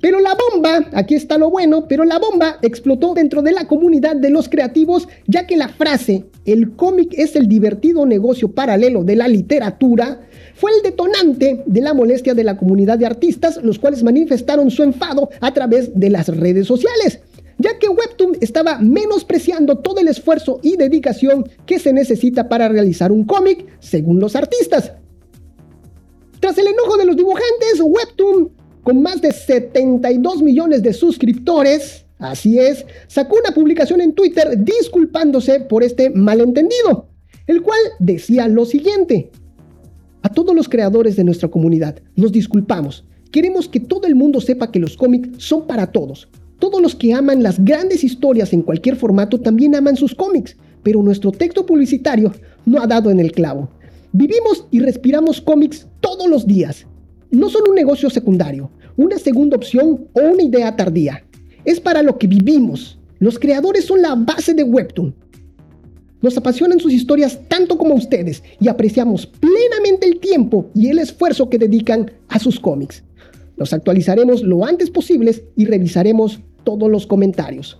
Pero 0.07 0.21
la 0.21 0.35
bomba, 0.35 0.85
aquí 0.93 1.15
está 1.15 1.37
lo 1.37 1.49
bueno, 1.49 1.85
pero 1.89 2.05
la 2.05 2.17
bomba 2.17 2.59
explotó 2.61 3.13
dentro 3.13 3.41
de 3.41 3.51
la 3.51 3.67
comunidad 3.67 4.15
de 4.15 4.29
los 4.29 4.47
creativos, 4.47 5.05
ya 5.25 5.45
que 5.45 5.57
la 5.57 5.67
frase, 5.67 6.23
el 6.45 6.77
cómic 6.77 7.13
es 7.17 7.35
el 7.35 7.49
divertido 7.49 8.05
negocio 8.05 8.49
paralelo 8.49 9.03
de 9.03 9.17
la 9.17 9.27
literatura, 9.27 10.21
fue 10.55 10.71
el 10.71 10.81
detonante 10.81 11.61
de 11.65 11.81
la 11.81 11.93
molestia 11.93 12.33
de 12.33 12.45
la 12.45 12.55
comunidad 12.55 12.97
de 12.97 13.05
artistas, 13.05 13.59
los 13.61 13.79
cuales 13.79 14.01
manifestaron 14.01 14.71
su 14.71 14.81
enfado 14.81 15.29
a 15.41 15.53
través 15.53 15.91
de 15.93 16.09
las 16.09 16.29
redes 16.29 16.67
sociales 16.67 17.19
ya 17.57 17.77
que 17.77 17.89
Webtoon 17.89 18.37
estaba 18.39 18.77
menospreciando 18.77 19.79
todo 19.79 19.99
el 19.99 20.07
esfuerzo 20.07 20.61
y 20.63 20.77
dedicación 20.77 21.49
que 21.65 21.79
se 21.79 21.91
necesita 21.91 22.47
para 22.47 22.69
realizar 22.69 23.11
un 23.11 23.25
cómic, 23.25 23.65
según 23.79 24.21
los 24.21 24.37
artistas. 24.37 24.93
Tras 26.39 26.57
el 26.59 26.67
enojo 26.67 26.97
de 26.97 27.05
los 27.05 27.15
dibujantes, 27.15 27.81
Webtoon 27.81 28.36
con 28.87 29.01
más 29.01 29.21
de 29.21 29.33
72 29.33 30.41
millones 30.41 30.81
de 30.81 30.93
suscriptores, 30.93 32.05
así 32.19 32.57
es, 32.57 32.85
sacó 33.07 33.35
una 33.35 33.53
publicación 33.53 33.99
en 33.99 34.13
Twitter 34.13 34.63
disculpándose 34.63 35.59
por 35.59 35.83
este 35.83 36.09
malentendido, 36.09 37.09
el 37.47 37.61
cual 37.63 37.77
decía 37.99 38.47
lo 38.47 38.63
siguiente. 38.63 39.29
A 40.21 40.29
todos 40.29 40.55
los 40.55 40.69
creadores 40.69 41.17
de 41.17 41.25
nuestra 41.25 41.49
comunidad, 41.49 41.99
nos 42.15 42.31
disculpamos. 42.31 43.03
Queremos 43.29 43.67
que 43.67 43.81
todo 43.81 44.07
el 44.07 44.15
mundo 44.15 44.39
sepa 44.39 44.71
que 44.71 44.79
los 44.79 44.95
cómics 44.95 45.31
son 45.43 45.67
para 45.67 45.87
todos. 45.91 46.29
Todos 46.57 46.81
los 46.81 46.95
que 46.95 47.13
aman 47.13 47.43
las 47.43 47.61
grandes 47.61 48.05
historias 48.05 48.53
en 48.53 48.61
cualquier 48.61 48.95
formato 48.95 49.41
también 49.41 49.75
aman 49.75 49.97
sus 49.97 50.15
cómics, 50.15 50.55
pero 50.83 51.03
nuestro 51.03 51.33
texto 51.33 51.65
publicitario 51.65 52.31
no 52.65 52.81
ha 52.81 52.87
dado 52.87 53.11
en 53.11 53.19
el 53.19 53.33
clavo. 53.33 53.69
Vivimos 54.13 54.65
y 54.71 54.79
respiramos 54.79 55.41
cómics 55.41 55.87
todos 55.99 56.29
los 56.29 56.47
días. 56.47 56.87
No 57.31 57.49
son 57.49 57.63
un 57.69 57.75
negocio 57.75 58.09
secundario, 58.09 58.71
una 58.95 59.17
segunda 59.17 59.57
opción 59.57 60.07
o 60.13 60.21
una 60.21 60.43
idea 60.43 60.75
tardía. 60.75 61.23
Es 61.65 61.79
para 61.79 62.01
lo 62.01 62.17
que 62.17 62.27
vivimos. 62.27 62.97
Los 63.19 63.37
creadores 63.37 63.85
son 63.85 64.01
la 64.01 64.15
base 64.15 64.53
de 64.53 64.63
Webtoon. 64.63 65.13
Nos 66.21 66.37
apasionan 66.37 66.79
sus 66.79 66.93
historias 66.93 67.39
tanto 67.47 67.77
como 67.77 67.93
ustedes 67.93 68.41
y 68.59 68.67
apreciamos 68.67 69.27
plenamente 69.27 70.07
el 70.07 70.19
tiempo 70.19 70.69
y 70.73 70.87
el 70.87 70.99
esfuerzo 70.99 71.49
que 71.49 71.57
dedican 71.59 72.11
a 72.29 72.39
sus 72.39 72.59
cómics. 72.59 73.03
Los 73.55 73.73
actualizaremos 73.73 74.41
lo 74.41 74.65
antes 74.65 74.89
posible 74.89 75.35
y 75.55 75.65
revisaremos 75.65 76.39
todos 76.63 76.89
los 76.89 77.05
comentarios. 77.05 77.79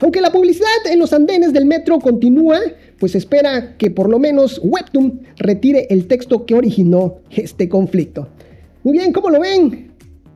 Aunque 0.00 0.20
la 0.20 0.32
publicidad 0.32 0.68
en 0.90 0.98
los 0.98 1.12
andenes 1.12 1.52
del 1.52 1.66
metro 1.66 1.98
continúa, 2.00 2.58
pues 3.04 3.14
espera 3.16 3.76
que 3.76 3.90
por 3.90 4.08
lo 4.08 4.18
menos 4.18 4.58
Webtoon 4.64 5.20
retire 5.36 5.86
el 5.90 6.06
texto 6.06 6.46
que 6.46 6.54
originó 6.54 7.16
este 7.30 7.68
conflicto. 7.68 8.28
Muy 8.82 8.94
bien, 8.94 9.12
¿cómo 9.12 9.28
lo 9.28 9.40
ven? 9.40 9.90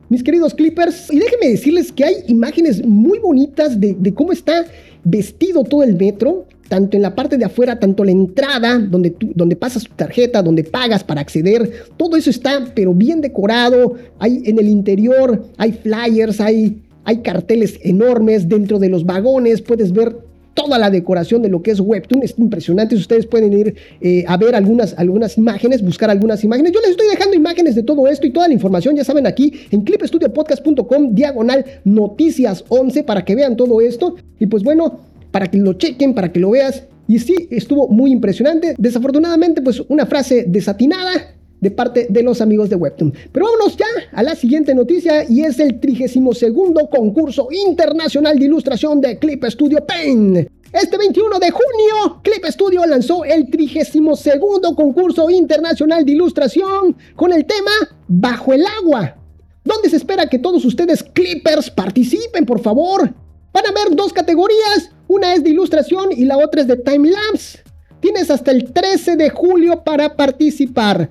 Mis 0.09 0.21
queridos 0.21 0.53
Clippers, 0.53 1.11
y 1.11 1.17
déjenme 1.17 1.49
decirles 1.49 1.91
que 1.91 2.03
hay 2.03 2.15
imágenes 2.27 2.85
muy 2.85 3.17
bonitas 3.17 3.79
de, 3.79 4.13
cómo 4.13 4.31
está 4.31 4.67
vestido 5.03 5.63
todo 5.63 5.81
el 5.81 5.95
metro, 5.95 6.45
tanto 6.67 6.95
en 6.95 7.01
la 7.01 7.15
parte 7.15 7.39
de 7.39 7.45
afuera, 7.45 7.79
tanto 7.79 8.03
la 8.03 8.11
entrada, 8.11 8.77
donde, 8.77 9.15
donde 9.19 9.55
pasas 9.55 9.85
tu 9.85 9.95
tarjeta, 9.95 10.43
donde 10.43 10.63
pagas 10.63 11.03
para 11.03 11.21
acceder, 11.21 11.87
todo 11.97 12.17
eso 12.17 12.29
está, 12.29 12.71
pero 12.75 12.93
bien 12.93 13.19
decorado, 13.19 13.95
hay 14.19 14.43
en 14.45 14.59
el 14.59 14.67
interior, 14.67 15.43
hay 15.57 15.71
flyers, 15.71 16.39
hay 16.39 16.83
hay 17.05 17.23
carteles 17.23 17.79
enormes 17.81 18.47
dentro 18.47 18.77
de 18.77 18.89
los 18.89 19.03
vagones, 19.03 19.63
puedes 19.63 19.91
ver 19.91 20.28
toda 20.59 20.77
la 20.77 20.89
decoración 20.89 21.41
de 21.41 21.49
lo 21.49 21.61
que 21.61 21.71
es 21.71 21.79
Webtoon. 21.79 22.23
Es 22.23 22.37
impresionante. 22.37 22.95
Ustedes 22.95 23.25
pueden 23.25 23.53
ir 23.53 23.75
eh, 24.01 24.25
a 24.27 24.35
ver 24.35 24.55
algunas, 24.55 24.93
algunas 24.97 25.37
imágenes, 25.37 25.81
buscar 25.81 26.09
algunas 26.09 26.43
imágenes. 26.43 26.73
Yo 26.73 26.81
les 26.81 26.91
estoy 26.91 27.07
dejando 27.07 27.35
imágenes 27.35 27.75
de 27.75 27.83
todo 27.83 28.07
esto 28.07 28.27
y 28.27 28.31
toda 28.31 28.47
la 28.47 28.53
información, 28.53 28.95
ya 28.95 29.03
saben, 29.03 29.25
aquí 29.25 29.53
en 29.71 29.81
clipstudiopodcast.com, 29.81 31.15
diagonal 31.15 31.65
noticias 31.85 32.65
11, 32.67 33.03
para 33.03 33.23
que 33.23 33.35
vean 33.35 33.55
todo 33.55 33.79
esto. 33.79 34.15
Y 34.39 34.47
pues 34.47 34.63
bueno, 34.63 34.99
para 35.31 35.47
que 35.47 35.57
lo 35.57 35.73
chequen, 35.73 36.13
para 36.13 36.31
que 36.31 36.39
lo 36.39 36.51
veas. 36.51 36.83
Y 37.07 37.19
sí, 37.19 37.47
estuvo 37.51 37.87
muy 37.87 38.11
impresionante. 38.11 38.75
Desafortunadamente, 38.77 39.61
pues 39.61 39.81
una 39.87 40.05
frase 40.05 40.45
desatinada 40.47 41.38
de 41.61 41.71
parte 41.71 42.07
de 42.09 42.23
los 42.23 42.41
amigos 42.41 42.69
de 42.69 42.75
Webtoon. 42.75 43.13
Pero 43.31 43.45
vámonos 43.45 43.77
ya 43.77 43.85
a 44.11 44.23
la 44.23 44.35
siguiente 44.35 44.73
noticia 44.73 45.29
y 45.29 45.41
es 45.41 45.59
el 45.59 45.79
32 45.79 46.89
concurso 46.89 47.47
internacional 47.51 48.37
de 48.37 48.45
ilustración 48.45 49.01
de 49.01 49.19
Clip 49.19 49.43
Studio 49.45 49.85
Paint. 49.85 50.49
Este 50.71 50.97
21 50.99 51.39
de 51.39 51.49
junio, 51.49 52.21
Clip 52.23 52.45
Studio 52.45 52.85
lanzó 52.85 53.25
el 53.25 53.49
32 53.49 54.75
concurso 54.75 55.29
internacional 55.29 56.05
de 56.05 56.11
ilustración 56.11 56.95
con 57.15 57.33
el 57.33 57.45
tema 57.45 57.71
Bajo 58.07 58.53
el 58.53 58.63
agua, 58.79 59.15
donde 59.63 59.89
se 59.89 59.95
espera 59.95 60.27
que 60.27 60.37
todos 60.37 60.63
ustedes 60.65 61.03
clippers 61.03 61.71
participen, 61.71 62.45
por 62.45 62.59
favor. 62.59 63.13
Van 63.51 63.65
a 63.65 63.69
haber 63.69 63.95
dos 63.95 64.13
categorías, 64.13 64.91
una 65.07 65.33
es 65.33 65.43
de 65.43 65.49
ilustración 65.49 66.11
y 66.11 66.25
la 66.25 66.37
otra 66.37 66.61
es 66.61 66.67
de 66.67 66.77
time 66.77 67.09
lapse. 67.09 67.59
Tienes 67.99 68.29
hasta 68.29 68.51
el 68.51 68.71
13 68.71 69.15
de 69.15 69.29
julio 69.31 69.83
para 69.83 70.15
participar. 70.15 71.09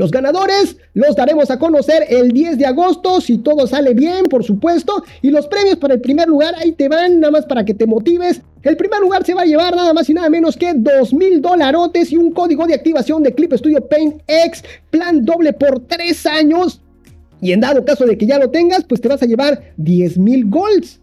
Los 0.00 0.10
ganadores 0.10 0.78
los 0.94 1.14
daremos 1.14 1.50
a 1.50 1.58
conocer 1.58 2.06
el 2.08 2.30
10 2.30 2.56
de 2.56 2.64
agosto, 2.64 3.20
si 3.20 3.36
todo 3.36 3.66
sale 3.66 3.92
bien, 3.92 4.24
por 4.30 4.42
supuesto. 4.42 5.04
Y 5.20 5.28
los 5.28 5.46
premios 5.46 5.76
para 5.76 5.92
el 5.92 6.00
primer 6.00 6.26
lugar, 6.26 6.54
ahí 6.56 6.72
te 6.72 6.88
van, 6.88 7.20
nada 7.20 7.30
más 7.30 7.44
para 7.44 7.66
que 7.66 7.74
te 7.74 7.84
motives. 7.84 8.40
El 8.62 8.78
primer 8.78 9.00
lugar 9.00 9.26
se 9.26 9.34
va 9.34 9.42
a 9.42 9.44
llevar 9.44 9.76
nada 9.76 9.92
más 9.92 10.08
y 10.08 10.14
nada 10.14 10.30
menos 10.30 10.56
que 10.56 10.72
2 10.74 11.12
mil 11.12 11.42
dolarotes 11.42 12.12
y 12.12 12.16
un 12.16 12.32
código 12.32 12.66
de 12.66 12.72
activación 12.72 13.22
de 13.22 13.34
Clip 13.34 13.52
Studio 13.52 13.86
Paint 13.86 14.22
X, 14.26 14.64
plan 14.88 15.22
doble 15.22 15.52
por 15.52 15.80
3 15.86 16.24
años. 16.24 16.80
Y 17.42 17.52
en 17.52 17.60
dado 17.60 17.84
caso 17.84 18.06
de 18.06 18.16
que 18.16 18.24
ya 18.24 18.38
lo 18.38 18.48
tengas, 18.48 18.84
pues 18.84 19.02
te 19.02 19.08
vas 19.08 19.22
a 19.22 19.26
llevar 19.26 19.74
10 19.76 20.16
mil 20.16 20.48
golds. 20.48 20.98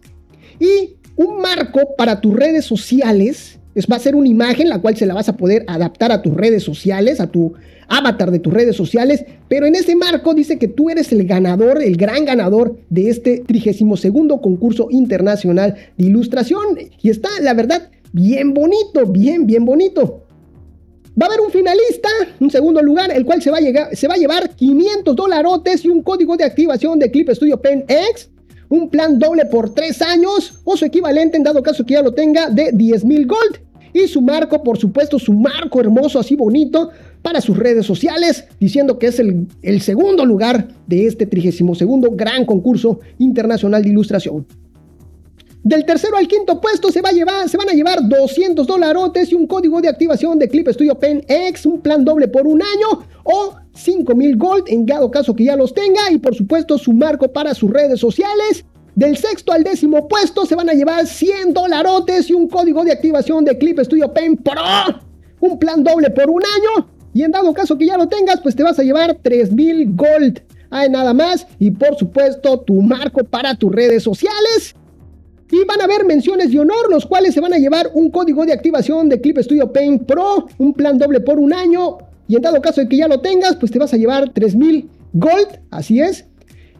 Y 0.58 0.96
un 1.14 1.40
marco 1.40 1.94
para 1.96 2.20
tus 2.20 2.34
redes 2.34 2.64
sociales. 2.64 3.60
Es, 3.76 3.86
va 3.86 3.94
a 3.94 4.00
ser 4.00 4.16
una 4.16 4.26
imagen 4.26 4.68
la 4.68 4.80
cual 4.80 4.96
se 4.96 5.06
la 5.06 5.14
vas 5.14 5.28
a 5.28 5.36
poder 5.36 5.64
adaptar 5.68 6.10
a 6.10 6.20
tus 6.20 6.34
redes 6.34 6.64
sociales, 6.64 7.20
a 7.20 7.28
tu, 7.28 7.54
avatar 7.88 8.30
de 8.30 8.38
tus 8.38 8.52
redes 8.52 8.76
sociales, 8.76 9.24
pero 9.48 9.66
en 9.66 9.74
ese 9.74 9.96
marco 9.96 10.34
dice 10.34 10.58
que 10.58 10.68
tú 10.68 10.90
eres 10.90 11.10
el 11.12 11.26
ganador, 11.26 11.82
el 11.82 11.96
gran 11.96 12.24
ganador 12.24 12.76
de 12.90 13.10
este 13.10 13.42
32 13.46 14.40
concurso 14.40 14.88
internacional 14.90 15.74
de 15.96 16.04
ilustración. 16.04 16.78
Y 17.02 17.10
está, 17.10 17.28
la 17.40 17.54
verdad, 17.54 17.90
bien 18.12 18.54
bonito, 18.54 19.06
bien, 19.06 19.46
bien 19.46 19.64
bonito. 19.64 20.22
Va 21.20 21.26
a 21.26 21.28
haber 21.30 21.40
un 21.40 21.50
finalista, 21.50 22.08
un 22.38 22.50
segundo 22.50 22.80
lugar, 22.80 23.10
el 23.10 23.24
cual 23.24 23.42
se 23.42 23.50
va 23.50 23.56
a, 23.56 23.60
llegar, 23.60 23.96
se 23.96 24.06
va 24.06 24.14
a 24.14 24.18
llevar 24.18 24.54
500 24.54 25.16
dolarotes 25.16 25.84
y 25.84 25.88
un 25.88 26.02
código 26.02 26.36
de 26.36 26.44
activación 26.44 26.98
de 26.98 27.10
Clip 27.10 27.28
Studio 27.30 27.60
Pen 27.60 27.84
X, 27.88 28.30
un 28.68 28.88
plan 28.88 29.18
doble 29.18 29.46
por 29.46 29.74
3 29.74 30.00
años 30.02 30.60
o 30.62 30.76
su 30.76 30.84
equivalente 30.84 31.36
en 31.36 31.42
dado 31.42 31.60
caso 31.62 31.84
que 31.84 31.94
ya 31.94 32.02
lo 32.02 32.12
tenga 32.12 32.50
de 32.50 32.70
10 32.72 33.04
mil 33.04 33.26
gold. 33.26 33.58
Y 33.92 34.06
su 34.06 34.20
marco, 34.20 34.62
por 34.62 34.78
supuesto, 34.78 35.18
su 35.18 35.32
marco 35.32 35.80
hermoso, 35.80 36.20
así 36.20 36.36
bonito, 36.36 36.90
para 37.22 37.40
sus 37.40 37.56
redes 37.56 37.86
sociales, 37.86 38.44
diciendo 38.60 38.98
que 38.98 39.08
es 39.08 39.18
el, 39.18 39.80
segundo 39.80 40.24
lugar 40.24 40.68
de 40.86 41.06
este 41.06 41.26
32 41.26 41.84
gran 42.12 42.44
concurso 42.44 43.00
internacional 43.18 43.82
de 43.82 43.90
ilustración. 43.90 44.46
Del 45.62 45.84
tercero 45.84 46.16
al 46.16 46.28
quinto 46.28 46.60
puesto 46.60 46.90
se, 46.90 47.02
va 47.02 47.10
a 47.10 47.12
llevar, 47.12 47.48
se 47.48 47.56
van 47.56 47.68
a 47.68 47.72
llevar 47.72 48.08
200 48.08 48.66
dolarotes 48.66 49.32
y 49.32 49.34
un 49.34 49.46
código 49.46 49.80
de 49.80 49.88
activación 49.88 50.38
de 50.38 50.48
Clip 50.48 50.68
Studio 50.68 50.94
Pen 50.94 51.24
X, 51.28 51.66
un 51.66 51.80
plan 51.80 52.04
doble 52.04 52.28
por 52.28 52.46
un 52.46 52.62
año 52.62 53.04
o 53.24 53.54
5000 53.74 54.36
gold 54.36 54.64
en 54.68 54.86
dado 54.86 55.10
caso 55.10 55.34
que 55.34 55.44
ya 55.44 55.56
los 55.56 55.74
tenga 55.74 56.10
y 56.10 56.18
por 56.18 56.34
supuesto 56.34 56.78
su 56.78 56.92
marco 56.92 57.30
para 57.32 57.54
sus 57.54 57.70
redes 57.70 58.00
sociales. 58.00 58.64
Del 58.94 59.16
sexto 59.16 59.52
al 59.52 59.62
décimo 59.62 60.08
puesto 60.08 60.46
se 60.46 60.54
van 60.54 60.70
a 60.70 60.72
llevar 60.72 61.06
100 61.06 61.52
dolarotes 61.52 62.30
y 62.30 62.34
un 62.34 62.48
código 62.48 62.84
de 62.84 62.92
activación 62.92 63.44
de 63.44 63.58
Clip 63.58 63.78
Studio 63.80 64.12
Pen 64.12 64.36
Pro, 64.36 64.62
un 65.40 65.58
plan 65.58 65.84
doble 65.84 66.10
por 66.10 66.30
un 66.30 66.42
año 66.42 66.97
y 67.18 67.24
en 67.24 67.32
dado 67.32 67.52
caso 67.52 67.76
que 67.76 67.84
ya 67.84 67.98
lo 67.98 68.06
tengas, 68.06 68.40
pues 68.40 68.54
te 68.54 68.62
vas 68.62 68.78
a 68.78 68.84
llevar 68.84 69.12
3000 69.20 69.96
gold. 69.96 70.40
Hay 70.70 70.88
nada 70.88 71.12
más. 71.12 71.48
Y 71.58 71.72
por 71.72 71.96
supuesto, 71.96 72.60
tu 72.60 72.74
marco 72.74 73.24
para 73.24 73.56
tus 73.56 73.72
redes 73.72 74.04
sociales. 74.04 74.76
Y 75.50 75.64
van 75.64 75.80
a 75.80 75.84
haber 75.86 76.04
menciones 76.04 76.52
de 76.52 76.60
honor, 76.60 76.88
los 76.88 77.06
cuales 77.06 77.34
se 77.34 77.40
van 77.40 77.52
a 77.52 77.58
llevar 77.58 77.90
un 77.92 78.12
código 78.12 78.46
de 78.46 78.52
activación 78.52 79.08
de 79.08 79.20
Clip 79.20 79.36
Studio 79.38 79.72
Paint 79.72 80.04
Pro, 80.04 80.46
un 80.58 80.72
plan 80.72 80.96
doble 80.96 81.18
por 81.18 81.40
un 81.40 81.52
año. 81.52 81.98
Y 82.28 82.36
en 82.36 82.42
dado 82.42 82.62
caso 82.62 82.82
de 82.82 82.88
que 82.88 82.98
ya 82.98 83.08
lo 83.08 83.18
tengas, 83.18 83.56
pues 83.56 83.72
te 83.72 83.80
vas 83.80 83.92
a 83.92 83.96
llevar 83.96 84.32
3000 84.32 84.88
gold. 85.14 85.58
Así 85.72 86.00
es. 86.00 86.24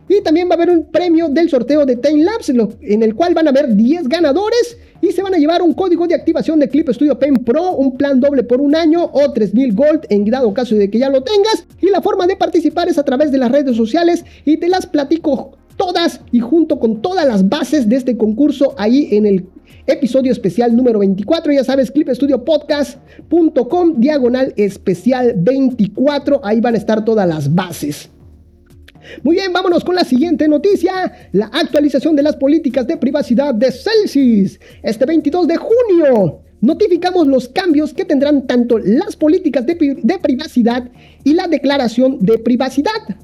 Y 0.08 0.22
también 0.22 0.48
va 0.48 0.52
a 0.52 0.54
haber 0.54 0.70
un 0.70 0.90
premio 0.90 1.28
del 1.28 1.50
sorteo 1.50 1.84
de 1.84 1.96
Time 1.96 2.24
Labs, 2.24 2.48
en 2.48 3.02
el 3.02 3.14
cual 3.14 3.34
van 3.34 3.46
a 3.46 3.50
haber 3.50 3.74
10 3.74 4.08
ganadores 4.08 4.78
y 5.00 5.12
se 5.12 5.22
van 5.22 5.34
a 5.34 5.38
llevar 5.38 5.62
un 5.62 5.74
código 5.74 6.06
de 6.06 6.14
activación 6.14 6.58
de 6.58 6.68
Clip 6.68 6.88
Studio 6.90 7.18
Pen 7.18 7.34
Pro, 7.34 7.72
un 7.72 7.96
plan 7.96 8.20
doble 8.20 8.42
por 8.42 8.60
un 8.60 8.74
año 8.74 9.08
o 9.12 9.32
3000 9.32 9.74
gold 9.74 10.06
en 10.08 10.24
dado 10.24 10.52
caso 10.54 10.74
de 10.74 10.90
que 10.90 10.98
ya 10.98 11.10
lo 11.10 11.22
tengas. 11.22 11.64
Y 11.80 11.90
la 11.90 12.02
forma 12.02 12.26
de 12.26 12.36
participar 12.36 12.88
es 12.88 12.98
a 12.98 13.04
través 13.04 13.30
de 13.30 13.38
las 13.38 13.52
redes 13.52 13.76
sociales 13.76 14.24
y 14.44 14.56
te 14.56 14.68
las 14.68 14.86
platico 14.86 15.52
todas 15.76 16.20
y 16.32 16.40
junto 16.40 16.78
con 16.78 17.00
todas 17.00 17.26
las 17.26 17.48
bases 17.48 17.88
de 17.88 17.96
este 17.96 18.16
concurso 18.16 18.74
ahí 18.76 19.08
en 19.12 19.26
el 19.26 19.46
episodio 19.86 20.32
especial 20.32 20.76
número 20.76 20.98
24. 20.98 21.52
Ya 21.52 21.64
sabes, 21.64 21.90
clipstudiopodcast.com, 21.90 23.94
diagonal 23.96 24.52
especial 24.56 25.34
24. 25.36 26.40
Ahí 26.44 26.60
van 26.60 26.74
a 26.74 26.78
estar 26.78 27.04
todas 27.04 27.28
las 27.28 27.54
bases. 27.54 28.10
Muy 29.22 29.36
bien, 29.36 29.52
vámonos 29.52 29.84
con 29.84 29.94
la 29.94 30.04
siguiente 30.04 30.48
noticia. 30.48 31.30
La 31.32 31.46
actualización 31.46 32.16
de 32.16 32.22
las 32.22 32.36
políticas 32.36 32.86
de 32.86 32.96
privacidad 32.96 33.54
de 33.54 33.72
Celsius. 33.72 34.58
Este 34.82 35.06
22 35.06 35.48
de 35.48 35.56
junio 35.56 36.42
notificamos 36.60 37.26
los 37.26 37.48
cambios 37.48 37.94
que 37.94 38.04
tendrán 38.04 38.46
tanto 38.46 38.78
las 38.78 39.16
políticas 39.16 39.64
de, 39.66 39.76
privacidad 40.20 40.90
y 41.24 41.34
la 41.34 41.46
declaración 41.46 42.18
de 42.20 42.38
privacidad. 42.38 43.16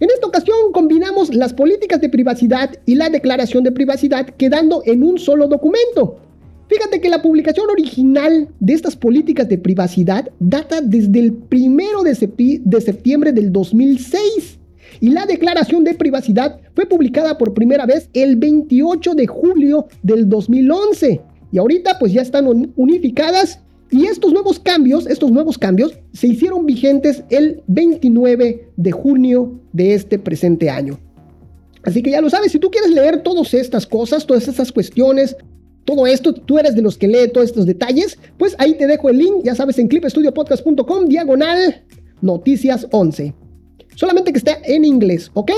En 0.00 0.08
esta 0.08 0.26
ocasión 0.26 0.72
combinamos 0.72 1.34
las 1.34 1.52
políticas 1.52 2.00
de 2.00 2.08
privacidad 2.08 2.70
y 2.86 2.94
la 2.94 3.10
declaración 3.10 3.64
de 3.64 3.72
privacidad 3.72 4.26
quedando 4.26 4.82
en 4.86 5.02
un 5.02 5.18
solo 5.18 5.46
documento. 5.46 6.18
Fíjate 6.68 7.00
que 7.00 7.08
la 7.08 7.20
publicación 7.20 7.68
original 7.68 8.48
de 8.60 8.72
estas 8.72 8.96
políticas 8.96 9.48
de 9.48 9.58
privacidad 9.58 10.30
data 10.38 10.80
desde 10.80 11.18
el 11.18 11.36
1 11.50 12.02
de, 12.04 12.60
de 12.64 12.80
septiembre 12.80 13.32
del 13.32 13.52
2006 13.52 14.59
y 15.00 15.10
la 15.10 15.26
declaración 15.26 15.82
de 15.84 15.94
privacidad 15.94 16.60
fue 16.74 16.86
publicada 16.86 17.38
por 17.38 17.54
primera 17.54 17.86
vez 17.86 18.08
el 18.12 18.36
28 18.36 19.14
de 19.14 19.26
julio 19.26 19.88
del 20.02 20.28
2011 20.28 21.20
y 21.52 21.58
ahorita 21.58 21.98
pues 21.98 22.12
ya 22.12 22.22
están 22.22 22.72
unificadas 22.76 23.60
y 23.90 24.06
estos 24.06 24.32
nuevos 24.32 24.60
cambios, 24.60 25.06
estos 25.06 25.32
nuevos 25.32 25.58
cambios 25.58 25.98
se 26.12 26.28
hicieron 26.28 26.64
vigentes 26.64 27.24
el 27.28 27.62
29 27.66 28.68
de 28.76 28.92
junio 28.92 29.60
de 29.72 29.94
este 29.94 30.18
presente 30.18 30.70
año. 30.70 30.98
Así 31.82 32.02
que 32.02 32.10
ya 32.10 32.20
lo 32.20 32.30
sabes, 32.30 32.52
si 32.52 32.58
tú 32.58 32.70
quieres 32.70 32.90
leer 32.90 33.22
todas 33.22 33.52
estas 33.54 33.86
cosas, 33.86 34.26
todas 34.26 34.46
estas 34.46 34.70
cuestiones, 34.70 35.36
todo 35.84 36.06
esto, 36.06 36.34
tú 36.34 36.58
eres 36.58 36.76
de 36.76 36.82
los 36.82 36.96
que 36.98 37.08
lee 37.08 37.30
todos 37.32 37.48
estos 37.48 37.66
detalles, 37.66 38.18
pues 38.38 38.54
ahí 38.58 38.74
te 38.74 38.86
dejo 38.86 39.08
el 39.08 39.18
link, 39.18 39.42
ya 39.42 39.54
sabes, 39.54 39.78
en 39.78 39.88
clipestudiopodcast.com, 39.88 41.06
diagonal, 41.06 41.82
noticias 42.20 42.86
11. 42.92 43.34
Solamente 43.94 44.32
que 44.32 44.38
esté 44.38 44.58
en 44.64 44.84
inglés, 44.84 45.30
¿ok? 45.34 45.52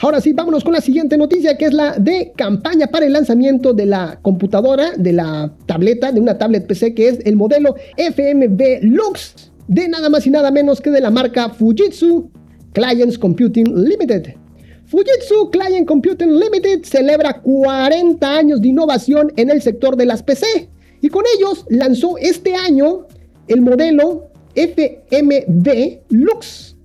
Ahora 0.00 0.20
sí, 0.20 0.32
vámonos 0.32 0.62
con 0.62 0.74
la 0.74 0.80
siguiente 0.80 1.16
noticia, 1.16 1.58
que 1.58 1.64
es 1.64 1.72
la 1.72 1.98
de 1.98 2.32
campaña 2.36 2.86
para 2.86 3.06
el 3.06 3.12
lanzamiento 3.12 3.72
de 3.72 3.86
la 3.86 4.20
computadora, 4.22 4.92
de 4.96 5.12
la 5.12 5.52
tableta, 5.66 6.12
de 6.12 6.20
una 6.20 6.38
tablet 6.38 6.68
PC, 6.68 6.94
que 6.94 7.08
es 7.08 7.18
el 7.24 7.34
modelo 7.34 7.74
FMV 7.96 8.82
Lux, 8.82 9.50
de 9.66 9.88
nada 9.88 10.08
más 10.08 10.24
y 10.24 10.30
nada 10.30 10.52
menos 10.52 10.80
que 10.80 10.90
de 10.90 11.00
la 11.00 11.10
marca 11.10 11.48
Fujitsu 11.48 12.30
Clients 12.72 13.18
Computing 13.18 13.74
Limited. 13.74 14.34
Fujitsu 14.86 15.50
Client 15.50 15.86
Computing 15.86 16.38
Limited 16.38 16.84
celebra 16.84 17.40
40 17.42 18.38
años 18.38 18.62
de 18.62 18.68
innovación 18.68 19.32
en 19.36 19.50
el 19.50 19.60
sector 19.60 19.96
de 19.96 20.06
las 20.06 20.22
PC 20.22 20.70
y 21.00 21.08
con 21.08 21.24
ellos 21.36 21.66
lanzó 21.68 22.16
este 22.18 22.54
año 22.54 23.06
el 23.48 23.60
modelo 23.60 24.30
FMV 24.54 26.02
Lux, 26.08 26.76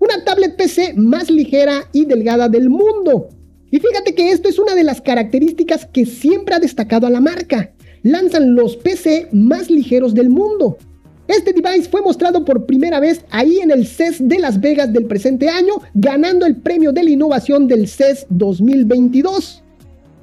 una 0.00 0.24
tablet 0.24 0.56
PC 0.56 0.94
más 0.94 1.30
ligera 1.30 1.88
y 1.92 2.04
delgada 2.04 2.48
del 2.48 2.70
mundo. 2.70 3.28
Y 3.70 3.78
fíjate 3.78 4.14
que 4.14 4.30
esto 4.30 4.48
es 4.48 4.58
una 4.58 4.74
de 4.74 4.84
las 4.84 5.00
características 5.00 5.86
que 5.86 6.06
siempre 6.06 6.54
ha 6.54 6.58
destacado 6.58 7.06
a 7.06 7.10
la 7.10 7.20
marca. 7.20 7.72
Lanzan 8.02 8.54
los 8.54 8.76
PC 8.76 9.28
más 9.32 9.70
ligeros 9.70 10.14
del 10.14 10.30
mundo. 10.30 10.78
Este 11.26 11.52
device 11.52 11.90
fue 11.90 12.00
mostrado 12.00 12.44
por 12.44 12.64
primera 12.64 13.00
vez 13.00 13.22
ahí 13.30 13.58
en 13.58 13.70
el 13.70 13.86
CES 13.86 14.26
de 14.26 14.38
Las 14.38 14.58
Vegas 14.58 14.92
del 14.94 15.04
presente 15.04 15.50
año, 15.50 15.74
ganando 15.92 16.46
el 16.46 16.56
premio 16.56 16.90
de 16.90 17.04
la 17.04 17.10
innovación 17.10 17.68
del 17.68 17.86
CES 17.86 18.26
2022. 18.30 19.62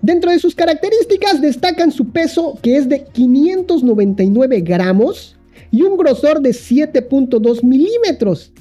Dentro 0.01 0.31
de 0.31 0.39
sus 0.39 0.55
características 0.55 1.41
destacan 1.41 1.91
su 1.91 2.09
peso 2.09 2.57
que 2.61 2.77
es 2.77 2.89
de 2.89 3.03
599 3.03 4.61
gramos 4.61 5.35
y 5.69 5.83
un 5.83 5.95
grosor 5.95 6.41
de 6.41 6.51
7.2 6.51 7.63
milímetros. 7.63 8.51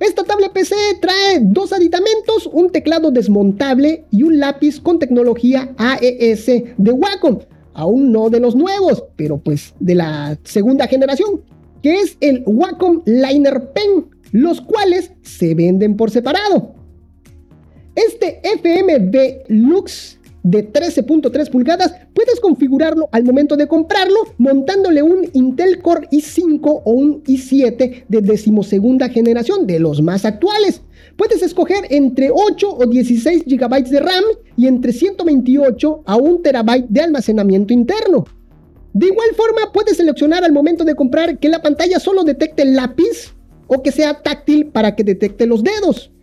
Esta 0.00 0.24
tablet 0.24 0.52
PC 0.52 0.74
trae 1.00 1.38
dos 1.40 1.72
aditamentos, 1.72 2.48
un 2.52 2.70
teclado 2.70 3.12
desmontable 3.12 4.04
y 4.10 4.24
un 4.24 4.38
lápiz 4.40 4.80
con 4.80 4.98
tecnología 4.98 5.72
AES 5.78 6.46
de 6.76 6.92
Wacom. 6.92 7.38
Aún 7.74 8.10
no 8.10 8.28
de 8.28 8.40
los 8.40 8.56
nuevos, 8.56 9.04
pero 9.16 9.38
pues 9.38 9.74
de 9.78 9.94
la 9.94 10.38
segunda 10.42 10.88
generación, 10.88 11.42
que 11.82 12.00
es 12.00 12.16
el 12.20 12.42
Wacom 12.46 13.02
Liner 13.04 13.70
Pen, 13.72 14.06
los 14.32 14.60
cuales 14.60 15.12
se 15.22 15.54
venden 15.54 15.96
por 15.96 16.10
separado. 16.10 16.74
Este 17.94 18.40
FMB 18.42 19.44
Lux 19.48 20.13
de 20.44 20.70
13.3 20.70 21.50
pulgadas, 21.50 21.94
puedes 22.12 22.38
configurarlo 22.38 23.08
al 23.10 23.24
momento 23.24 23.56
de 23.56 23.66
comprarlo 23.66 24.16
montándole 24.38 25.02
un 25.02 25.28
Intel 25.32 25.80
Core 25.82 26.06
i5 26.12 26.82
o 26.84 26.92
un 26.92 27.24
i7 27.24 28.04
de 28.06 28.20
decimosegunda 28.20 29.08
generación 29.08 29.66
de 29.66 29.80
los 29.80 30.02
más 30.02 30.24
actuales. 30.24 30.82
Puedes 31.16 31.42
escoger 31.42 31.86
entre 31.90 32.30
8 32.30 32.76
o 32.76 32.86
16 32.86 33.44
GB 33.46 33.84
de 33.88 34.00
RAM 34.00 34.24
y 34.56 34.66
entre 34.66 34.92
128 34.92 36.02
a 36.04 36.16
1 36.16 36.40
TB 36.42 36.88
de 36.88 37.00
almacenamiento 37.00 37.72
interno. 37.72 38.26
De 38.92 39.06
igual 39.06 39.28
forma, 39.34 39.72
puedes 39.72 39.96
seleccionar 39.96 40.44
al 40.44 40.52
momento 40.52 40.84
de 40.84 40.94
comprar 40.94 41.38
que 41.38 41.48
la 41.48 41.62
pantalla 41.62 41.98
solo 41.98 42.22
detecte 42.22 42.62
el 42.62 42.76
lápiz 42.76 43.34
o 43.66 43.82
que 43.82 43.90
sea 43.90 44.22
táctil 44.22 44.66
para 44.66 44.94
que 44.94 45.04
detecte 45.04 45.46
los 45.46 45.64
dedos. 45.64 46.13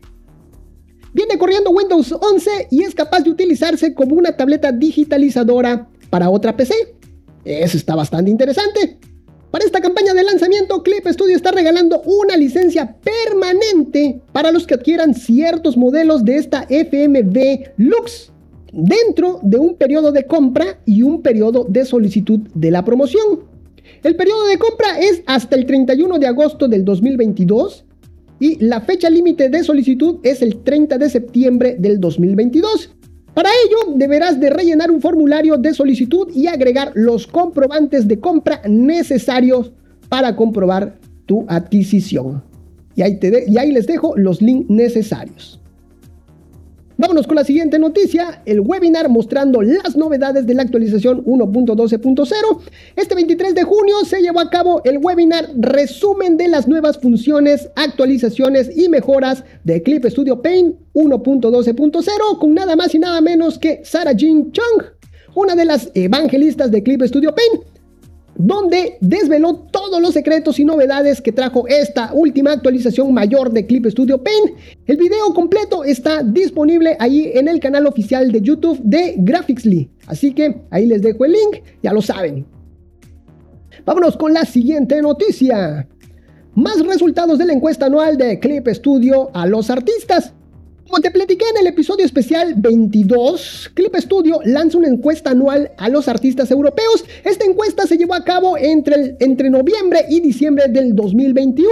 Viene 1.13 1.37
corriendo 1.37 1.71
Windows 1.71 2.11
11 2.13 2.67
y 2.71 2.83
es 2.83 2.95
capaz 2.95 3.21
de 3.21 3.31
utilizarse 3.31 3.93
como 3.93 4.15
una 4.15 4.37
tableta 4.37 4.71
digitalizadora 4.71 5.89
para 6.09 6.29
otra 6.29 6.55
PC. 6.55 6.73
Eso 7.43 7.77
está 7.77 7.95
bastante 7.95 8.31
interesante. 8.31 8.97
Para 9.51 9.65
esta 9.65 9.81
campaña 9.81 10.13
de 10.13 10.23
lanzamiento, 10.23 10.81
Clip 10.81 11.05
Studio 11.07 11.35
está 11.35 11.51
regalando 11.51 12.01
una 12.05 12.37
licencia 12.37 12.95
permanente 12.95 14.21
para 14.31 14.51
los 14.51 14.65
que 14.65 14.75
adquieran 14.75 15.13
ciertos 15.13 15.75
modelos 15.75 16.23
de 16.23 16.37
esta 16.37 16.65
FMV 16.69 17.73
Lux 17.75 18.31
dentro 18.71 19.39
de 19.43 19.57
un 19.57 19.75
periodo 19.75 20.13
de 20.13 20.25
compra 20.25 20.79
y 20.85 21.01
un 21.01 21.21
periodo 21.21 21.65
de 21.67 21.83
solicitud 21.83 22.39
de 22.53 22.71
la 22.71 22.85
promoción. 22.85 23.41
El 24.03 24.15
periodo 24.15 24.47
de 24.47 24.57
compra 24.57 24.99
es 24.99 25.21
hasta 25.25 25.57
el 25.57 25.65
31 25.65 26.17
de 26.17 26.27
agosto 26.27 26.69
del 26.69 26.85
2022 26.85 27.83
y 28.41 28.57
la 28.59 28.81
fecha 28.81 29.07
límite 29.09 29.49
de 29.49 29.63
solicitud 29.63 30.17
es 30.23 30.41
el 30.41 30.63
30 30.63 30.97
de 30.97 31.09
septiembre 31.11 31.75
del 31.77 32.01
2022. 32.01 32.89
Para 33.35 33.49
ello, 33.65 33.93
deberás 33.95 34.39
de 34.39 34.49
rellenar 34.49 34.89
un 34.89 34.99
formulario 34.99 35.57
de 35.57 35.75
solicitud 35.75 36.27
y 36.33 36.47
agregar 36.47 36.91
los 36.95 37.27
comprobantes 37.27 38.07
de 38.07 38.19
compra 38.19 38.61
necesarios 38.67 39.71
para 40.09 40.35
comprobar 40.35 40.97
tu 41.27 41.45
adquisición. 41.47 42.43
Y 42.95 43.03
ahí, 43.03 43.17
te 43.19 43.45
y 43.47 43.57
ahí 43.59 43.71
les 43.71 43.85
dejo 43.85 44.17
los 44.17 44.41
links 44.41 44.69
necesarios. 44.69 45.60
Vámonos 47.01 47.25
con 47.25 47.35
la 47.35 47.43
siguiente 47.43 47.79
noticia, 47.79 48.43
el 48.45 48.59
webinar 48.59 49.09
mostrando 49.09 49.63
las 49.63 49.95
novedades 49.95 50.45
de 50.45 50.53
la 50.53 50.61
actualización 50.61 51.25
1.12.0. 51.25 52.59
Este 52.95 53.15
23 53.15 53.55
de 53.55 53.63
junio 53.63 54.05
se 54.05 54.21
llevó 54.21 54.39
a 54.39 54.51
cabo 54.51 54.83
el 54.85 54.99
webinar 54.99 55.49
resumen 55.57 56.37
de 56.37 56.47
las 56.47 56.67
nuevas 56.67 56.99
funciones, 56.99 57.71
actualizaciones 57.75 58.69
y 58.77 58.87
mejoras 58.87 59.43
de 59.63 59.81
Clip 59.81 60.05
Studio 60.05 60.43
Paint 60.43 60.75
1.12.0 60.93 62.37
con 62.37 62.53
nada 62.53 62.75
más 62.75 62.93
y 62.93 62.99
nada 62.99 63.19
menos 63.19 63.57
que 63.57 63.81
Sarah 63.83 64.13
Jean 64.13 64.51
Chung, 64.51 64.83
una 65.33 65.55
de 65.55 65.65
las 65.65 65.89
evangelistas 65.95 66.69
de 66.69 66.83
Clip 66.83 67.01
Studio 67.01 67.33
Paint 67.33 67.70
donde 68.43 68.97
desveló 69.01 69.55
todos 69.71 70.01
los 70.01 70.13
secretos 70.13 70.59
y 70.59 70.65
novedades 70.65 71.21
que 71.21 71.31
trajo 71.31 71.67
esta 71.67 72.11
última 72.13 72.51
actualización 72.51 73.13
mayor 73.13 73.51
de 73.51 73.67
Clip 73.67 73.85
Studio 73.85 74.23
Paint. 74.23 74.57
El 74.87 74.97
video 74.97 75.33
completo 75.33 75.83
está 75.83 76.23
disponible 76.23 76.97
ahí 76.99 77.31
en 77.35 77.47
el 77.47 77.59
canal 77.59 77.85
oficial 77.85 78.31
de 78.31 78.41
YouTube 78.41 78.79
de 78.83 79.15
Graphicsly, 79.17 79.89
así 80.07 80.33
que 80.33 80.61
ahí 80.71 80.87
les 80.87 81.01
dejo 81.01 81.25
el 81.25 81.33
link, 81.33 81.63
ya 81.83 81.93
lo 81.93 82.01
saben. 82.01 82.45
Vámonos 83.85 84.17
con 84.17 84.33
la 84.33 84.45
siguiente 84.45 85.01
noticia. 85.01 85.87
Más 86.55 86.85
resultados 86.85 87.37
de 87.37 87.45
la 87.45 87.53
encuesta 87.53 87.85
anual 87.85 88.17
de 88.17 88.39
Clip 88.39 88.67
Studio 88.69 89.29
a 89.33 89.45
los 89.45 89.69
artistas. 89.69 90.33
Como 90.91 91.03
te 91.03 91.11
platiqué 91.11 91.45
en 91.51 91.61
el 91.61 91.67
episodio 91.67 92.03
especial 92.03 92.53
22, 92.57 93.71
Clip 93.75 93.95
Studio 93.95 94.41
lanza 94.43 94.77
una 94.77 94.89
encuesta 94.89 95.29
anual 95.29 95.71
a 95.77 95.87
los 95.87 96.09
artistas 96.09 96.51
europeos. 96.51 97.05
Esta 97.23 97.45
encuesta 97.45 97.87
se 97.87 97.95
llevó 97.95 98.13
a 98.13 98.25
cabo 98.25 98.57
entre, 98.57 99.15
entre 99.21 99.49
noviembre 99.49 100.03
y 100.09 100.19
diciembre 100.19 100.65
del 100.67 100.93
2021. 100.93 101.69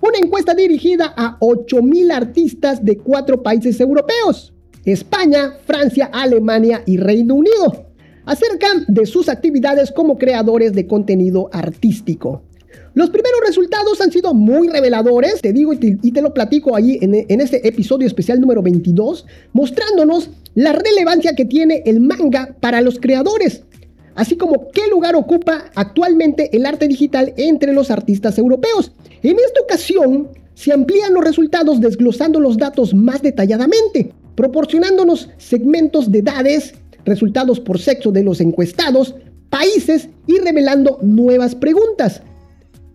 Una 0.00 0.18
encuesta 0.22 0.54
dirigida 0.54 1.12
a 1.16 1.40
8.000 1.40 2.12
artistas 2.12 2.84
de 2.84 2.98
cuatro 2.98 3.42
países 3.42 3.80
europeos. 3.80 4.52
España, 4.84 5.56
Francia, 5.66 6.08
Alemania 6.12 6.84
y 6.86 6.98
Reino 6.98 7.34
Unido. 7.34 7.86
Acerca 8.26 8.68
de 8.86 9.06
sus 9.06 9.28
actividades 9.28 9.90
como 9.90 10.18
creadores 10.18 10.72
de 10.72 10.86
contenido 10.86 11.50
artístico. 11.52 12.44
Los 12.94 13.10
primeros 13.10 13.40
resultados 13.46 14.00
han 14.00 14.12
sido 14.12 14.34
muy 14.34 14.68
reveladores, 14.68 15.40
te 15.40 15.52
digo 15.52 15.72
y 15.72 16.12
te, 16.12 16.22
lo 16.22 16.34
platico 16.34 16.76
ahí 16.76 16.98
en, 17.00 17.14
en, 17.14 17.40
este 17.40 17.66
episodio 17.66 18.06
especial 18.06 18.40
número 18.40 18.62
22, 18.62 19.26
mostrándonos 19.52 20.30
la 20.54 20.72
relevancia 20.72 21.34
que 21.34 21.44
tiene 21.44 21.82
el 21.86 22.00
manga 22.00 22.54
para 22.60 22.80
los 22.80 22.98
creadores, 22.98 23.62
así 24.14 24.36
como 24.36 24.70
qué 24.70 24.88
lugar 24.90 25.16
ocupa 25.16 25.64
actualmente 25.74 26.54
el 26.56 26.66
arte 26.66 26.86
digital 26.88 27.32
entre 27.36 27.72
los 27.72 27.90
artistas 27.90 28.38
europeos. 28.38 28.92
En 29.22 29.36
esta 29.38 29.62
ocasión, 29.62 30.28
se 30.54 30.72
amplían 30.72 31.14
los 31.14 31.24
resultados 31.24 31.80
desglosando 31.80 32.38
los 32.38 32.56
datos 32.56 32.94
más 32.94 33.22
detalladamente, 33.22 34.12
proporcionándonos 34.34 35.30
segmentos 35.38 36.10
de 36.12 36.20
edades, 36.20 36.74
resultados 37.04 37.58
por 37.58 37.78
sexo 37.78 38.12
de 38.12 38.22
los 38.22 38.40
encuestados, 38.40 39.14
países 39.50 40.08
y 40.26 40.38
revelando 40.38 40.98
nuevas 41.02 41.54
preguntas. 41.54 42.22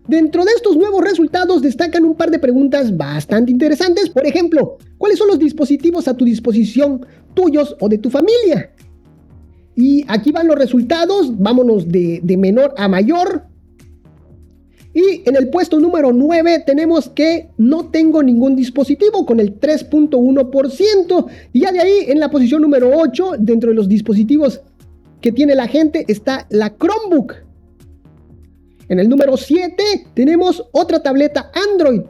Dentro 0.08 0.42
de 0.46 0.52
estos 0.52 0.74
nuevos 0.74 1.04
resultados 1.04 1.60
destacan 1.60 2.06
un 2.06 2.14
par 2.14 2.30
de 2.30 2.38
preguntas 2.38 2.96
bastante 2.96 3.52
interesantes. 3.52 4.08
Por 4.08 4.26
ejemplo, 4.26 4.78
¿cuáles 4.96 5.18
son 5.18 5.28
los 5.28 5.38
dispositivos 5.38 6.08
a 6.08 6.14
tu 6.14 6.24
disposición 6.24 7.04
tuyos 7.34 7.76
o 7.78 7.90
de 7.90 7.98
tu 7.98 8.08
familia? 8.08 8.72
Y 9.76 10.06
aquí 10.08 10.32
van 10.32 10.48
los 10.48 10.56
resultados, 10.56 11.38
vámonos 11.38 11.86
de, 11.86 12.22
menor 12.38 12.72
a 12.78 12.88
mayor. 12.88 13.44
Y 14.94 15.28
en 15.28 15.36
el 15.36 15.50
puesto 15.50 15.78
número 15.78 16.10
9 16.10 16.64
tenemos 16.64 17.10
que 17.10 17.50
no 17.58 17.90
tengo 17.90 18.22
ningún 18.22 18.56
dispositivo 18.56 19.26
con 19.26 19.40
el 19.40 19.60
3.1%. 19.60 21.26
Y 21.52 21.60
ya 21.60 21.70
de 21.70 21.80
ahí 21.80 22.06
en 22.08 22.18
la 22.18 22.30
posición 22.30 22.62
número 22.62 22.90
8, 22.98 23.32
dentro 23.40 23.68
de 23.68 23.76
los 23.76 23.90
dispositivos 23.90 24.62
que 25.20 25.32
tiene 25.32 25.54
la 25.54 25.68
gente, 25.68 26.06
está 26.08 26.46
la 26.48 26.74
Chromebook 26.74 27.47
en 28.88 28.98
el 28.98 29.08
número 29.08 29.36
7 29.36 30.06
tenemos 30.14 30.64
otra 30.72 31.02
tableta 31.02 31.50
Android. 31.54 32.02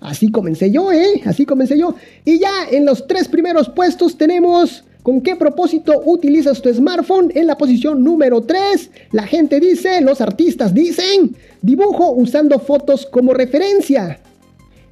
Así 0.00 0.30
comencé 0.30 0.70
yo, 0.70 0.92
¿eh? 0.92 1.20
Así 1.26 1.44
comencé 1.44 1.78
yo. 1.78 1.94
Y 2.24 2.38
ya 2.38 2.68
en 2.70 2.86
los 2.86 3.06
tres 3.06 3.28
primeros 3.28 3.68
puestos 3.68 4.16
tenemos 4.16 4.84
¿Con 5.10 5.22
qué 5.22 5.34
propósito 5.34 6.02
utilizas 6.04 6.62
tu 6.62 6.72
smartphone? 6.72 7.32
En 7.34 7.48
la 7.48 7.58
posición 7.58 8.04
número 8.04 8.42
3, 8.42 8.90
la 9.10 9.26
gente 9.26 9.58
dice, 9.58 10.00
los 10.02 10.20
artistas 10.20 10.72
dicen, 10.72 11.34
dibujo 11.62 12.12
usando 12.12 12.60
fotos 12.60 13.06
como 13.06 13.34
referencia. 13.34 14.20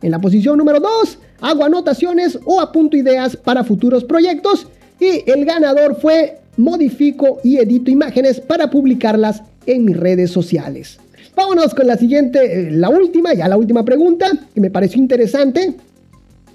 En 0.03 0.11
la 0.11 0.21
posición 0.21 0.59
número 0.59 0.81
2, 0.81 1.19
hago 1.41 1.65
anotaciones 1.65 2.37
o 2.47 2.61
apunto 2.61 2.97
ideas 2.97 3.37
para 3.37 3.63
futuros 3.63 4.03
proyectos. 4.03 4.67
Y 4.99 5.23
el 5.31 5.45
ganador 5.45 5.95
fue, 6.01 6.41
modifico 6.57 7.39
y 7.45 7.59
edito 7.59 7.89
imágenes 7.89 8.41
para 8.41 8.71
publicarlas 8.71 9.45
en 9.67 9.85
mis 9.85 9.97
redes 9.97 10.33
sociales. 10.33 10.99
Vámonos 11.37 11.77
con 11.77 11.87
la 11.87 11.97
siguiente, 11.97 12.41
eh, 12.43 12.71
la 12.73 12.89
última, 12.89 13.35
ya 13.35 13.47
la 13.47 13.57
última 13.57 13.85
pregunta, 13.85 14.27
que 14.53 14.61
me 14.61 14.73
pareció 14.73 15.01
interesante. 15.01 15.75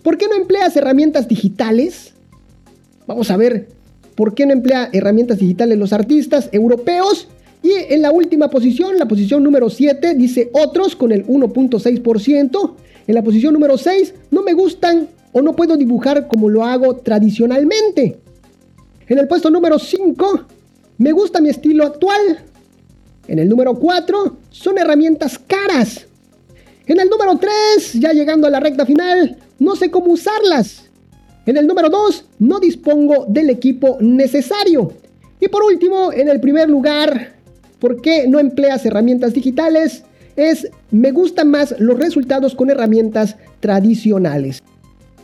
¿Por 0.04 0.18
qué 0.18 0.28
no 0.28 0.36
empleas 0.36 0.76
herramientas 0.76 1.30
digitales? 1.30 2.14
Vamos 3.08 3.32
a 3.32 3.38
ver 3.38 3.68
por 4.16 4.34
qué 4.34 4.46
no 4.46 4.54
emplea 4.54 4.90
herramientas 4.94 5.40
digitales 5.40 5.78
los 5.78 5.94
artistas 5.94 6.50
europeos. 6.52 7.28
Y 7.62 7.72
en 7.90 8.02
la 8.02 8.12
última 8.12 8.50
posición, 8.50 9.00
la 9.00 9.08
posición 9.08 9.44
número 9.44 9.70
7, 9.70 10.16
dice 10.16 10.50
otros 10.54 10.96
con 10.96 11.12
el 11.12 11.26
1.6%. 11.26 12.74
En 13.08 13.16
la 13.16 13.24
posición 13.24 13.54
número 13.54 13.78
6, 13.78 14.14
no 14.32 14.44
me 14.44 14.54
gustan 14.54 15.08
o 15.32 15.42
no 15.42 15.56
puedo 15.56 15.78
dibujar 15.78 16.28
como 16.28 16.50
lo 16.50 16.64
hago 16.64 16.98
tradicionalmente. 16.98 18.20
En 19.08 19.20
el 19.20 19.28
puesto 19.28 19.50
número 19.50 19.80
5, 19.80 20.46
me 20.98 21.12
gusta 21.12 21.42
mi 21.42 21.50
estilo 21.50 21.86
actual. 21.86 22.40
En 23.28 23.40
el 23.40 23.50
número 23.50 23.76
4, 23.76 24.38
son 24.50 24.78
herramientas 24.78 25.40
caras. 25.40 26.06
En 26.86 27.00
el 27.00 27.10
número 27.10 27.38
3, 27.38 27.94
ya 27.94 28.12
llegando 28.12 28.48
a 28.48 28.50
la 28.50 28.60
recta 28.60 28.86
final, 28.86 29.38
no 29.60 29.76
sé 29.76 29.90
cómo 29.90 30.12
usarlas. 30.12 30.90
En 31.46 31.58
el 31.58 31.68
número 31.68 31.90
2, 31.90 32.26
no 32.40 32.60
dispongo 32.60 33.26
del 33.28 33.50
equipo 33.50 33.98
necesario. 34.00 34.94
Y 35.42 35.50
por 35.50 35.64
último, 35.64 36.14
en 36.14 36.30
el 36.30 36.40
primer 36.40 36.70
lugar, 36.70 37.34
¿por 37.80 38.02
qué 38.02 38.28
no 38.30 38.40
empleas 38.40 38.86
herramientas 38.86 39.34
digitales? 39.34 40.04
Es, 40.38 40.70
me 40.90 41.12
gustan 41.12 41.52
más 41.52 41.76
los 41.80 42.00
resultados 42.00 42.56
con 42.56 42.70
herramientas 42.70 43.36
tradicionales. 43.60 44.64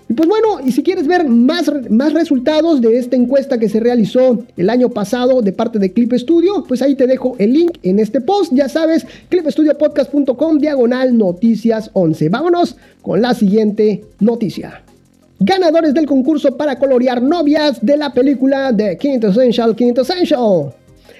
Y 0.10 0.14
pues 0.14 0.28
bueno, 0.28 0.60
y 0.66 0.74
si 0.74 0.84
quieres 0.84 1.08
ver 1.08 1.26
más, 1.26 1.72
más 1.90 2.12
resultados 2.14 2.82
de 2.82 2.98
esta 2.98 3.16
encuesta 3.16 3.58
que 3.58 3.70
se 3.70 3.80
realizó 3.80 4.44
el 4.58 4.70
año 4.70 4.90
pasado 4.90 5.42
de 5.42 5.54
parte 5.54 5.80
de 5.80 5.94
Clip 5.94 6.12
Studio, 6.16 6.66
pues 6.68 6.82
ahí 6.82 6.96
te 6.96 7.08
dejo 7.08 7.36
el 7.38 7.54
link 7.54 7.78
en 7.84 8.00
este 8.00 8.20
post. 8.20 8.52
Ya 8.54 8.68
sabes, 8.68 9.06
clipstudiopodcast.com 9.30 10.58
diagonal 10.58 11.18
noticias 11.18 11.92
11. 11.94 12.28
Vámonos 12.28 12.76
con 13.04 13.22
la 13.22 13.34
siguiente 13.36 14.04
noticia. 14.20 14.84
Ganadores 15.42 15.94
del 15.94 16.06
concurso 16.06 16.58
para 16.58 16.78
colorear 16.78 17.22
novias 17.22 17.78
de 17.82 17.96
la 17.96 18.12
película 18.12 18.74
de 18.74 18.98
Quintessential 18.98 19.74
Quintessential. 19.74 20.74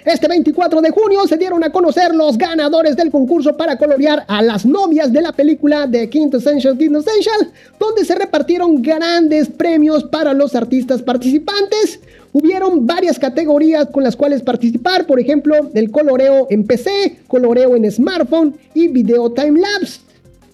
Este 0.04 0.28
24 0.28 0.82
de 0.82 0.90
junio 0.90 1.26
se 1.26 1.38
dieron 1.38 1.64
a 1.64 1.72
conocer 1.72 2.14
los 2.14 2.38
ganadores 2.38 2.98
del 2.98 3.12
concurso 3.12 3.56
para 3.56 3.78
colorear 3.78 4.26
a 4.28 4.42
las 4.42 4.66
novias 4.66 5.14
de 5.14 5.22
la 5.22 5.32
película 5.32 5.88
de 5.88 6.10
Quintessential 6.10 6.78
Quintessential, 6.78 7.50
donde 7.80 8.04
se 8.04 8.16
repartieron 8.16 8.82
grandes 8.82 9.48
premios 9.48 10.04
para 10.04 10.34
los 10.34 10.54
artistas 10.54 11.02
participantes. 11.02 12.02
Hubieron 12.34 12.86
varias 12.86 13.18
categorías 13.18 13.88
con 13.88 14.04
las 14.04 14.18
cuales 14.18 14.42
participar, 14.42 15.08
por 15.08 15.22
ejemplo, 15.22 15.56
el 15.74 15.92
coloreo 15.92 16.48
en 16.50 16.68
PC, 16.68 17.20
coloreo 17.26 17.74
en 17.78 17.90
smartphone 17.90 18.54
y 18.74 18.90
video 18.90 19.32
timelapse. 19.32 20.09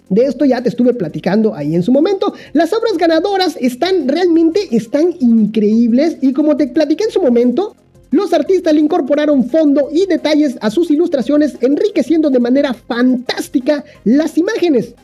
De 0.08 0.22
esto 0.22 0.44
ya 0.44 0.62
te 0.62 0.68
estuve 0.68 0.94
platicando 0.94 1.54
ahí 1.54 1.74
en 1.74 1.82
su 1.82 1.90
momento. 1.90 2.32
Las 2.52 2.72
obras 2.72 2.96
ganadoras 2.96 3.56
están 3.60 4.06
realmente 4.06 4.60
están 4.70 5.14
increíbles 5.18 6.18
y 6.20 6.32
como 6.32 6.56
te 6.56 6.68
platiqué 6.68 7.04
en 7.04 7.10
su 7.10 7.20
momento, 7.20 7.74
los 8.10 8.32
artistas 8.32 8.72
le 8.72 8.80
incorporaron 8.80 9.48
fondo 9.48 9.88
y 9.92 10.06
detalles 10.06 10.56
a 10.60 10.70
sus 10.70 10.90
ilustraciones, 10.90 11.56
enriqueciendo 11.60 12.30
de 12.30 12.38
manera 12.38 12.72
fantástica 12.72 13.84
las 14.04 14.38
imágenes. 14.38 14.94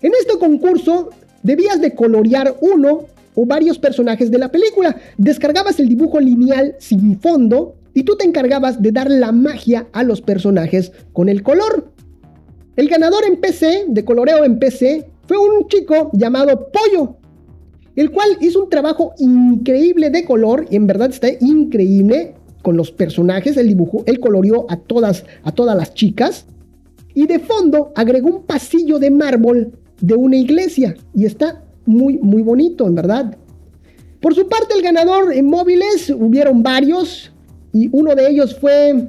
En 0.00 0.12
este 0.20 0.38
concurso 0.38 1.10
debías 1.42 1.80
de 1.80 1.94
colorear 1.94 2.56
uno 2.60 3.06
o 3.34 3.46
varios 3.46 3.78
personajes 3.78 4.30
de 4.30 4.38
la 4.38 4.52
película. 4.52 4.96
Descargabas 5.18 5.80
el 5.80 5.88
dibujo 5.88 6.20
lineal 6.20 6.76
sin 6.78 7.18
fondo 7.18 7.74
y 7.94 8.04
tú 8.04 8.16
te 8.16 8.24
encargabas 8.24 8.80
de 8.80 8.92
dar 8.92 9.10
la 9.10 9.32
magia 9.32 9.86
a 9.92 10.04
los 10.04 10.20
personajes 10.20 10.92
con 11.12 11.28
el 11.28 11.42
color. 11.42 11.93
El 12.76 12.88
ganador 12.88 13.24
en 13.24 13.40
PC, 13.40 13.84
de 13.88 14.04
coloreo 14.04 14.44
en 14.44 14.58
PC, 14.58 15.06
fue 15.26 15.38
un 15.38 15.68
chico 15.68 16.10
llamado 16.12 16.70
Pollo, 16.72 17.16
el 17.94 18.10
cual 18.10 18.36
hizo 18.40 18.64
un 18.64 18.70
trabajo 18.70 19.12
increíble 19.18 20.10
de 20.10 20.24
color, 20.24 20.66
y 20.70 20.76
en 20.76 20.86
verdad 20.86 21.10
está 21.10 21.28
increíble 21.40 22.34
con 22.62 22.76
los 22.76 22.90
personajes, 22.90 23.56
el 23.56 23.68
dibujo, 23.68 24.02
él 24.06 24.18
coloreó 24.18 24.66
a 24.68 24.76
todas, 24.76 25.24
a 25.44 25.52
todas 25.52 25.76
las 25.76 25.94
chicas, 25.94 26.46
y 27.14 27.26
de 27.26 27.38
fondo 27.38 27.92
agregó 27.94 28.28
un 28.28 28.42
pasillo 28.42 28.98
de 28.98 29.10
mármol 29.10 29.72
de 30.00 30.14
una 30.14 30.36
iglesia, 30.36 30.96
y 31.14 31.26
está 31.26 31.62
muy, 31.86 32.18
muy 32.18 32.42
bonito, 32.42 32.88
en 32.88 32.96
verdad. 32.96 33.36
Por 34.20 34.34
su 34.34 34.48
parte, 34.48 34.74
el 34.74 34.82
ganador 34.82 35.32
en 35.32 35.46
móviles 35.46 36.10
hubieron 36.10 36.64
varios, 36.64 37.30
y 37.72 37.88
uno 37.92 38.16
de 38.16 38.30
ellos 38.30 38.58
fue 38.58 39.06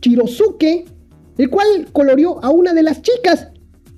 Chirosuke, 0.00 0.84
el 1.38 1.50
cual 1.50 1.88
coloreó 1.92 2.42
a 2.44 2.50
una 2.50 2.74
de 2.74 2.82
las 2.82 3.02
chicas, 3.02 3.48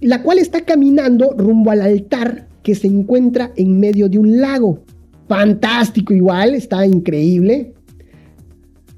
la 0.01 0.23
cual 0.23 0.39
está 0.39 0.61
caminando 0.63 1.35
rumbo 1.37 1.71
al 1.71 1.83
altar 1.83 2.49
que 2.63 2.75
se 2.75 2.87
encuentra 2.87 3.53
en 3.57 3.79
medio 3.79 4.09
de 4.09 4.19
un 4.19 4.41
lago. 4.41 4.81
Fantástico 5.29 6.13
igual, 6.13 6.55
está 6.55 6.87
increíble. 6.87 7.75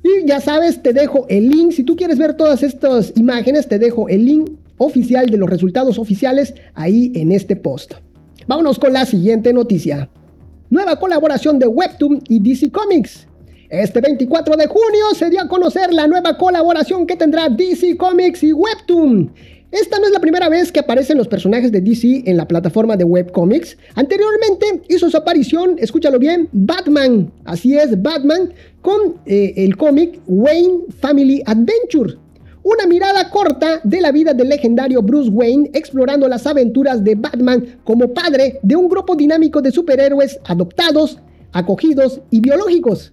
Y 0.02 0.26
ya 0.26 0.40
sabes, 0.40 0.82
te 0.82 0.92
dejo 0.92 1.26
el 1.28 1.48
link. 1.50 1.72
Si 1.72 1.82
tú 1.82 1.96
quieres 1.96 2.18
ver 2.18 2.34
todas 2.34 2.62
estas 2.62 3.12
imágenes, 3.16 3.68
te 3.68 3.78
dejo 3.78 4.08
el 4.08 4.24
link 4.24 4.50
oficial 4.78 5.26
de 5.26 5.36
los 5.36 5.50
resultados 5.50 5.98
oficiales 5.98 6.54
ahí 6.74 7.12
en 7.14 7.32
este 7.32 7.56
post. 7.56 7.94
Vámonos 8.46 8.78
con 8.78 8.92
la 8.92 9.04
siguiente 9.04 9.52
noticia. 9.52 10.08
Nueva 10.70 10.98
colaboración 10.98 11.58
de 11.58 11.66
Webtoon 11.66 12.22
y 12.28 12.38
DC 12.38 12.70
Comics. 12.70 13.26
Este 13.68 14.00
24 14.00 14.56
de 14.56 14.66
junio 14.68 15.06
se 15.16 15.28
dio 15.28 15.40
a 15.40 15.48
conocer 15.48 15.92
la 15.92 16.06
nueva 16.06 16.38
colaboración 16.38 17.04
que 17.04 17.16
tendrá 17.16 17.48
DC 17.48 17.96
Comics 17.96 18.44
y 18.44 18.52
Webtoon. 18.52 19.32
Esta 19.72 19.98
no 19.98 20.06
es 20.06 20.12
la 20.12 20.20
primera 20.20 20.48
vez 20.48 20.70
que 20.70 20.78
aparecen 20.78 21.18
los 21.18 21.26
personajes 21.26 21.72
de 21.72 21.80
DC 21.80 22.22
en 22.26 22.36
la 22.36 22.46
plataforma 22.46 22.96
de 22.96 23.02
webcomics. 23.02 23.76
Anteriormente 23.96 24.82
hizo 24.88 25.10
su 25.10 25.16
aparición, 25.16 25.76
escúchalo 25.78 26.20
bien, 26.20 26.48
Batman. 26.52 27.32
Así 27.44 27.76
es, 27.76 28.00
Batman 28.00 28.52
con 28.82 29.16
eh, 29.26 29.54
el 29.56 29.76
cómic 29.76 30.20
Wayne 30.28 30.84
Family 31.00 31.42
Adventure. 31.44 32.14
Una 32.62 32.86
mirada 32.86 33.28
corta 33.30 33.80
de 33.82 34.00
la 34.00 34.12
vida 34.12 34.32
del 34.32 34.48
legendario 34.48 35.02
Bruce 35.02 35.30
Wayne 35.30 35.70
explorando 35.74 36.28
las 36.28 36.46
aventuras 36.46 37.02
de 37.02 37.16
Batman 37.16 37.80
como 37.82 38.14
padre 38.14 38.60
de 38.62 38.76
un 38.76 38.88
grupo 38.88 39.16
dinámico 39.16 39.60
de 39.60 39.72
superhéroes 39.72 40.38
adoptados, 40.44 41.18
acogidos 41.52 42.20
y 42.30 42.40
biológicos. 42.40 43.12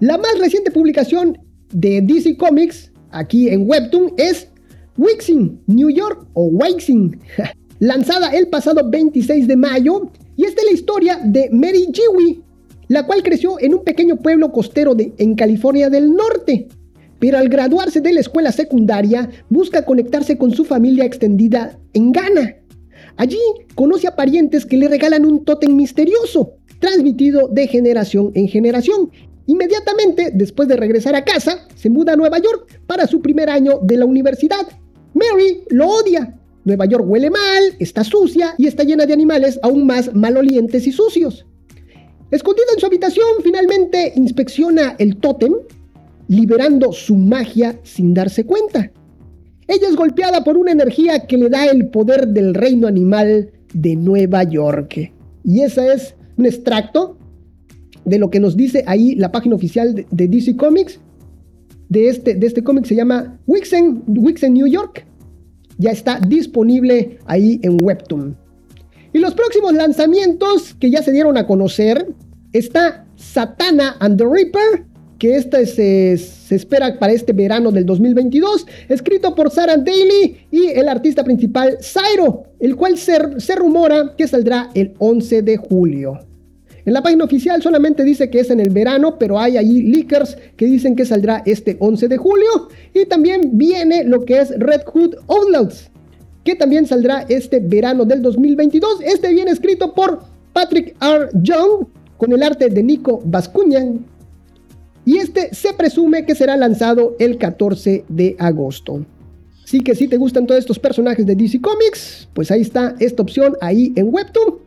La 0.00 0.18
más 0.18 0.38
reciente 0.38 0.70
publicación 0.70 1.38
de 1.72 2.02
DC 2.02 2.36
Comics 2.36 2.92
aquí 3.12 3.48
en 3.48 3.66
Webtoon 3.66 4.12
es 4.18 4.48
Wixing 4.98 5.62
New 5.68 5.88
York 5.88 6.26
o 6.34 6.48
Wixing, 6.48 7.18
lanzada 7.78 8.28
el 8.28 8.48
pasado 8.48 8.86
26 8.90 9.48
de 9.48 9.56
mayo 9.56 10.10
y 10.36 10.44
es 10.44 10.54
la 10.62 10.72
historia 10.72 11.18
de 11.24 11.48
Mary 11.50 11.88
Jiwi, 11.94 12.42
la 12.88 13.06
cual 13.06 13.22
creció 13.22 13.58
en 13.58 13.72
un 13.72 13.84
pequeño 13.84 14.16
pueblo 14.16 14.52
costero 14.52 14.94
de, 14.94 15.14
en 15.16 15.34
California 15.34 15.88
del 15.88 16.12
Norte. 16.12 16.68
Pero 17.18 17.38
al 17.38 17.48
graduarse 17.48 18.02
de 18.02 18.12
la 18.12 18.20
escuela 18.20 18.52
secundaria, 18.52 19.30
busca 19.48 19.86
conectarse 19.86 20.36
con 20.36 20.52
su 20.52 20.66
familia 20.66 21.06
extendida 21.06 21.78
en 21.94 22.12
Ghana. 22.12 22.56
Allí 23.16 23.38
conoce 23.74 24.08
a 24.08 24.14
parientes 24.14 24.66
que 24.66 24.76
le 24.76 24.88
regalan 24.88 25.24
un 25.24 25.42
tótem 25.46 25.74
misterioso, 25.74 26.52
transmitido 26.80 27.48
de 27.48 27.66
generación 27.66 28.32
en 28.34 28.48
generación, 28.48 29.10
Inmediatamente, 29.46 30.30
después 30.34 30.68
de 30.68 30.76
regresar 30.76 31.14
a 31.14 31.24
casa, 31.24 31.66
se 31.74 31.88
muda 31.88 32.12
a 32.14 32.16
Nueva 32.16 32.38
York 32.38 32.80
para 32.86 33.06
su 33.06 33.20
primer 33.22 33.48
año 33.48 33.78
de 33.82 33.96
la 33.96 34.04
universidad. 34.04 34.66
Mary 35.14 35.62
lo 35.70 35.88
odia. 35.88 36.38
Nueva 36.64 36.86
York 36.86 37.04
huele 37.06 37.30
mal, 37.30 37.62
está 37.78 38.02
sucia 38.02 38.54
y 38.58 38.66
está 38.66 38.82
llena 38.82 39.06
de 39.06 39.12
animales 39.12 39.58
aún 39.62 39.86
más 39.86 40.12
malolientes 40.14 40.86
y 40.86 40.92
sucios. 40.92 41.46
Escondida 42.32 42.66
en 42.74 42.80
su 42.80 42.86
habitación, 42.86 43.26
finalmente 43.44 44.12
inspecciona 44.16 44.96
el 44.98 45.18
tótem, 45.18 45.54
liberando 46.26 46.92
su 46.92 47.14
magia 47.14 47.78
sin 47.84 48.14
darse 48.14 48.44
cuenta. 48.44 48.90
Ella 49.68 49.88
es 49.88 49.94
golpeada 49.94 50.42
por 50.42 50.56
una 50.56 50.72
energía 50.72 51.26
que 51.26 51.38
le 51.38 51.48
da 51.48 51.66
el 51.66 51.88
poder 51.88 52.26
del 52.28 52.52
reino 52.52 52.88
animal 52.88 53.52
de 53.72 53.94
Nueva 53.94 54.42
York. 54.42 55.12
Y 55.44 55.62
ese 55.62 55.92
es 55.92 56.16
un 56.36 56.46
extracto 56.46 57.16
de 58.06 58.18
lo 58.18 58.30
que 58.30 58.40
nos 58.40 58.56
dice 58.56 58.84
ahí 58.86 59.14
la 59.16 59.32
página 59.32 59.56
oficial 59.56 60.06
de, 60.10 60.28
DC 60.28 60.56
Comics. 60.56 60.98
De 61.88 62.08
este, 62.08 62.34
de 62.34 62.46
este 62.46 62.64
cómic 62.64 62.84
se 62.84 62.96
llama 62.96 63.38
Wixen, 63.46 64.02
Wixen 64.06 64.54
New 64.54 64.66
York. 64.66 65.04
Ya 65.78 65.90
está 65.90 66.18
disponible 66.18 67.18
ahí 67.26 67.60
en 67.62 67.78
Webtoon. 67.82 68.36
Y 69.12 69.18
los 69.18 69.34
próximos 69.34 69.72
lanzamientos 69.74 70.74
que 70.74 70.90
ya 70.90 71.02
se 71.02 71.12
dieron 71.12 71.36
a 71.36 71.46
conocer 71.46 72.08
está 72.52 73.06
Satana 73.16 73.96
and 74.00 74.18
the 74.18 74.24
Reaper, 74.24 74.84
que 75.18 75.36
este 75.36 75.66
se, 75.66 76.16
se, 76.18 76.56
espera 76.56 76.98
para 76.98 77.12
este 77.12 77.32
verano 77.32 77.70
del 77.70 77.86
2022, 77.86 78.66
escrito 78.88 79.34
por 79.34 79.50
Sarah 79.50 79.78
Daly 79.78 80.36
y 80.50 80.66
el 80.66 80.88
artista 80.88 81.24
principal 81.24 81.78
Zairo, 81.80 82.44
el 82.60 82.76
cual 82.76 82.98
se, 82.98 83.40
se 83.40 83.54
rumora 83.54 84.14
que 84.16 84.28
saldrá 84.28 84.70
el 84.74 84.94
11 84.98 85.42
de 85.42 85.56
julio. 85.56 86.20
En 86.86 86.92
la 86.92 87.02
página 87.02 87.24
oficial 87.24 87.60
solamente 87.60 88.04
dice 88.04 88.30
que 88.30 88.38
es 88.38 88.50
en 88.50 88.60
el 88.60 88.70
verano, 88.70 89.18
pero 89.18 89.40
hay 89.40 89.56
ahí 89.56 89.82
leakers 89.82 90.38
que 90.56 90.66
dicen 90.66 90.94
que 90.94 91.04
saldrá 91.04 91.42
este 91.44 91.76
11 91.80 92.06
de 92.06 92.16
julio. 92.16 92.68
Y 92.94 93.06
también 93.06 93.50
viene 93.54 94.04
lo 94.04 94.24
que 94.24 94.38
es 94.38 94.56
Red 94.56 94.82
Hood 94.86 95.16
Outlaws, 95.26 95.90
que 96.44 96.54
también 96.54 96.86
saldrá 96.86 97.26
este 97.28 97.58
verano 97.58 98.04
del 98.04 98.22
2022. 98.22 99.00
Este 99.04 99.34
viene 99.34 99.50
escrito 99.50 99.94
por 99.94 100.20
Patrick 100.52 100.94
R. 101.02 101.28
Young 101.42 101.88
con 102.18 102.32
el 102.32 102.40
arte 102.44 102.68
de 102.68 102.82
Nico 102.84 103.20
Bascuñan. 103.24 104.06
Y 105.04 105.18
este 105.18 105.52
se 105.52 105.72
presume 105.72 106.24
que 106.24 106.36
será 106.36 106.56
lanzado 106.56 107.16
el 107.18 107.36
14 107.36 108.04
de 108.08 108.36
agosto. 108.38 109.04
Así 109.64 109.80
que 109.80 109.96
si 109.96 110.06
te 110.06 110.18
gustan 110.18 110.46
todos 110.46 110.60
estos 110.60 110.78
personajes 110.78 111.26
de 111.26 111.34
DC 111.34 111.60
Comics, 111.60 112.28
pues 112.32 112.52
ahí 112.52 112.60
está 112.60 112.94
esta 113.00 113.22
opción 113.22 113.56
ahí 113.60 113.92
en 113.96 114.14
Webtoon. 114.14 114.65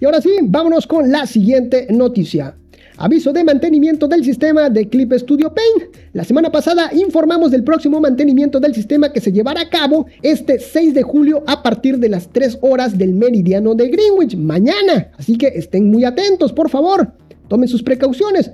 Y 0.00 0.06
ahora 0.06 0.22
sí, 0.22 0.30
vámonos 0.42 0.86
con 0.86 1.12
la 1.12 1.26
siguiente 1.26 1.86
noticia. 1.90 2.56
Aviso 2.96 3.34
de 3.34 3.44
mantenimiento 3.44 4.08
del 4.08 4.24
sistema 4.24 4.70
de 4.70 4.88
Clip 4.88 5.12
Studio 5.12 5.54
Paint. 5.54 5.94
La 6.14 6.24
semana 6.24 6.50
pasada 6.50 6.90
informamos 6.94 7.50
del 7.50 7.64
próximo 7.64 8.00
mantenimiento 8.00 8.60
del 8.60 8.74
sistema 8.74 9.12
que 9.12 9.20
se 9.20 9.30
llevará 9.30 9.60
a 9.60 9.68
cabo 9.68 10.06
este 10.22 10.58
6 10.58 10.94
de 10.94 11.02
julio 11.02 11.42
a 11.46 11.62
partir 11.62 11.98
de 11.98 12.08
las 12.08 12.30
3 12.30 12.58
horas 12.62 12.96
del 12.96 13.12
meridiano 13.12 13.74
de 13.74 13.88
Greenwich, 13.88 14.36
mañana. 14.36 15.12
Así 15.18 15.36
que 15.36 15.48
estén 15.48 15.90
muy 15.90 16.04
atentos, 16.04 16.52
por 16.52 16.70
favor. 16.70 17.12
Tomen 17.48 17.68
sus 17.68 17.82
precauciones. 17.82 18.52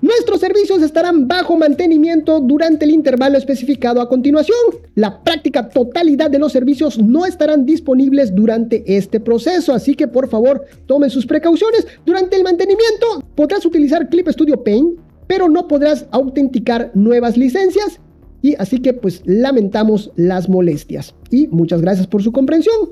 Nuestros 0.00 0.38
servicios 0.38 0.80
estarán 0.82 1.26
bajo 1.26 1.56
mantenimiento 1.56 2.38
durante 2.38 2.84
el 2.84 2.92
intervalo 2.92 3.36
especificado 3.36 4.00
a 4.00 4.08
continuación. 4.08 4.56
La 4.94 5.24
práctica 5.24 5.68
totalidad 5.68 6.30
de 6.30 6.38
los 6.38 6.52
servicios 6.52 6.98
no 6.98 7.26
estarán 7.26 7.66
disponibles 7.66 8.32
durante 8.32 8.84
este 8.96 9.18
proceso, 9.18 9.72
así 9.72 9.96
que 9.96 10.06
por 10.06 10.28
favor 10.28 10.64
tomen 10.86 11.10
sus 11.10 11.26
precauciones. 11.26 11.84
Durante 12.06 12.36
el 12.36 12.44
mantenimiento 12.44 13.24
podrás 13.34 13.66
utilizar 13.66 14.08
Clip 14.08 14.28
Studio 14.28 14.62
Paint, 14.62 15.00
pero 15.26 15.48
no 15.48 15.66
podrás 15.66 16.06
autenticar 16.12 16.92
nuevas 16.94 17.36
licencias. 17.36 17.98
Y 18.40 18.54
así 18.60 18.78
que 18.78 18.92
pues 18.92 19.22
lamentamos 19.24 20.12
las 20.14 20.48
molestias. 20.48 21.16
Y 21.28 21.48
muchas 21.48 21.80
gracias 21.80 22.06
por 22.06 22.22
su 22.22 22.30
comprensión. 22.30 22.90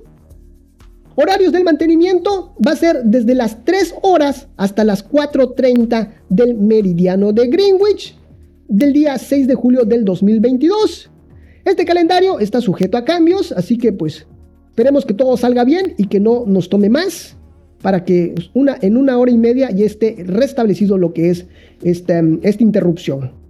Horarios 1.19 1.51
del 1.51 1.65
mantenimiento 1.65 2.55
va 2.65 2.73
a 2.73 2.77
ser 2.77 3.03
desde 3.05 3.35
las 3.35 3.65
3 3.65 3.95
horas 4.03 4.49
hasta 4.59 4.85
las 4.85 5.09
4.30 5.09 6.11
del 6.29 6.55
meridiano 6.55 7.33
de 7.33 7.49
Greenwich 7.49 8.15
del 8.69 8.93
día 8.93 9.17
6 9.17 9.49
de 9.49 9.55
julio 9.55 9.87
del 9.87 10.05
2022. 10.05 11.11
Este 11.65 11.87
calendario 11.87 12.39
está 12.39 12.61
sujeto 12.61 12.99
a 12.99 13.07
cambios, 13.07 13.51
así 13.53 13.79
que 13.79 13.95
pues 13.95 14.27
esperemos 14.69 15.07
que 15.07 15.15
todo 15.15 15.39
salga 15.39 15.65
bien 15.65 15.95
y 15.97 16.09
que 16.09 16.21
no 16.21 16.45
nos 16.47 16.69
tome 16.69 16.91
más 16.91 17.35
para 17.81 18.05
que 18.05 18.35
una, 18.53 18.77
en 18.83 18.99
una 18.99 19.17
hora 19.17 19.31
y 19.31 19.39
media 19.39 19.71
ya 19.71 19.87
esté 19.87 20.23
restablecido 20.27 20.99
lo 20.99 21.15
que 21.15 21.31
es 21.31 21.47
esta 21.83 22.21
interrupción. 22.59 23.46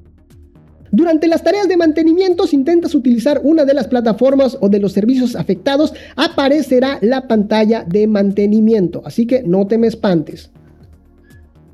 Durante 0.92 1.28
las 1.28 1.42
tareas 1.42 1.68
de 1.68 1.76
mantenimiento, 1.76 2.46
si 2.46 2.56
intentas 2.56 2.94
utilizar 2.94 3.40
una 3.42 3.64
de 3.64 3.74
las 3.74 3.88
plataformas 3.88 4.56
o 4.60 4.68
de 4.68 4.80
los 4.80 4.92
servicios 4.92 5.36
afectados, 5.36 5.92
aparecerá 6.16 6.98
la 7.02 7.26
pantalla 7.28 7.84
de 7.84 8.06
mantenimiento, 8.06 9.02
así 9.04 9.26
que 9.26 9.42
no 9.42 9.66
te 9.66 9.78
me 9.78 9.86
espantes. 9.86 10.50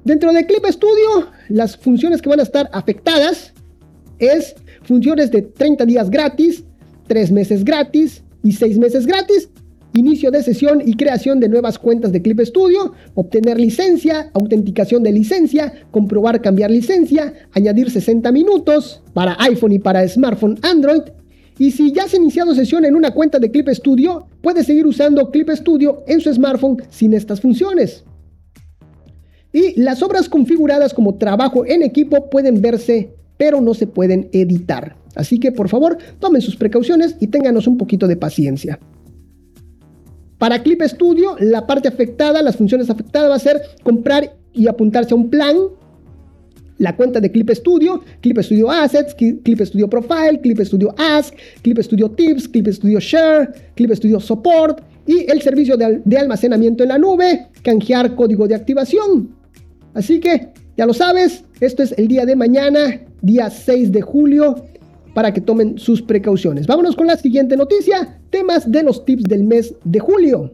Dentro 0.05 0.33
de 0.33 0.47
Clip 0.47 0.65
Studio, 0.67 1.29
las 1.49 1.77
funciones 1.77 2.23
que 2.23 2.29
van 2.29 2.41
a 2.41 2.45
estar 2.45 2.69
afectadas 2.73 3.53
es 4.19 4.55
funciones 4.83 5.31
de 5.31 5.43
30 5.43 5.85
días 5.87 6.11
gratis, 6.11 6.65
3 7.07 7.31
meses 7.31 7.65
gratis 7.65 8.25
y 8.43 8.53
6 8.53 8.79
meses 8.79 9.07
gratis, 9.07 9.49
inicio 9.95 10.31
de 10.31 10.43
sesión 10.43 10.83
y 10.85 10.95
creación 10.95 11.41
de 11.41 11.49
nuevas 11.49 11.79
cuentas 11.79 12.13
de 12.13 12.23
Clip 12.23 12.41
Studio, 12.41 12.93
obtener 13.15 13.59
licencia, 13.59 14.31
autenticación 14.33 15.03
de 15.03 15.13
licencia, 15.13 15.73
comprobar 15.91 16.41
cambiar 16.41 16.71
licencia, 16.71 17.35
añadir 17.53 17.91
60 17.91 18.31
minutos 18.33 19.03
para 19.13 19.37
iPhone 19.41 19.73
y 19.73 19.79
para 19.79 20.07
smartphone 20.09 20.59
Android. 20.63 21.03
Y 21.59 21.71
si 21.71 21.93
ya 21.93 22.05
has 22.05 22.15
iniciado 22.15 22.55
sesión 22.55 22.85
en 22.85 22.97
una 22.97 23.13
cuenta 23.13 23.39
de 23.39 23.51
Clip 23.51 23.69
Studio, 23.69 24.27
puedes 24.41 24.67
seguir 24.67 24.87
usando 24.87 25.31
Clip 25.31 25.51
Studio 25.51 26.03
en 26.07 26.21
su 26.21 26.33
smartphone 26.33 26.83
sin 26.91 27.13
estas 27.15 27.41
funciones. 27.41 28.05
Y 29.53 29.79
las 29.81 30.03
obras 30.03 30.29
configuradas 30.29 30.95
como 30.95 31.17
trabajo 31.17 31.67
en 31.67 31.83
equipo 31.83 32.31
pueden 32.31 32.63
verse, 32.63 33.15
pero 33.37 33.61
no 33.61 33.75
se 33.75 33.87
pueden 33.87 34.31
editar. 34.33 34.97
Así 35.15 35.39
que 35.39 35.53
por 35.53 35.69
favor, 35.69 35.99
tomen 36.21 36.41
sus 36.41 36.57
precauciones 36.57 37.17
y 37.21 37.27
ténganos 37.27 37.67
un 37.67 37.77
poquito 37.77 38.09
de 38.09 38.17
paciencia. 38.17 38.79
Para 40.43 40.61
Clip 40.61 40.83
Studio, 40.83 41.37
la 41.39 41.69
parte 41.69 41.87
afectada, 41.87 42.43
las 42.43 42.57
funciones 42.57 42.91
afectadas 42.91 43.31
va 43.31 43.37
a 43.37 43.39
ser 43.39 43.63
comprar 43.85 44.35
y 44.53 44.67
apuntarse 44.67 45.15
a 45.15 45.17
un 45.17 45.31
plan, 45.31 45.57
la 46.79 46.97
cuenta 46.97 47.21
de 47.21 47.31
Clip 47.31 47.49
Studio, 47.51 48.03
Clip 48.21 48.37
Studio 48.41 48.69
Assets, 48.69 49.15
Clip 49.15 49.61
Studio 49.61 49.89
Profile, 49.89 50.41
Clip 50.43 50.59
Studio 50.59 50.93
Ask, 50.99 51.33
Clip 51.63 51.79
Studio 51.79 52.11
Tips, 52.11 52.49
Clip 52.49 52.67
Studio 52.67 52.99
Share, 52.99 53.53
Clip 53.77 53.93
Studio 53.93 54.19
Support 54.19 54.83
y 55.07 55.31
el 55.31 55.41
servicio 55.43 55.77
de, 55.77 56.19
almacenamiento 56.19 56.83
en 56.83 56.89
la 56.89 56.99
nube, 56.99 57.47
canjear 57.63 58.17
código 58.17 58.49
de 58.49 58.57
activación. 58.57 59.37
Así 59.95 60.19
que 60.19 60.49
ya 60.77 60.87
lo 60.87 60.93
sabes, 60.93 61.45
esto 61.61 61.85
es 61.85 61.95
el 61.97 62.09
día 62.09 62.27
de 62.27 62.35
mañana, 62.35 63.01
día 63.21 63.49
6 63.49 63.93
de 63.93 64.03
julio 64.03 64.57
para 65.15 65.33
que 65.33 65.41
tomen 65.41 65.79
sus 65.79 66.03
precauciones. 66.03 66.67
Vámonos 66.67 66.97
con 66.97 67.07
la 67.07 67.17
siguiente 67.17 67.57
noticia, 67.57 68.19
temas 68.31 68.71
de 68.71 68.83
los 68.83 69.05
tips 69.05 69.25
del 69.25 69.45
mes 69.45 69.75
de 69.85 70.01
julio. 70.01 70.53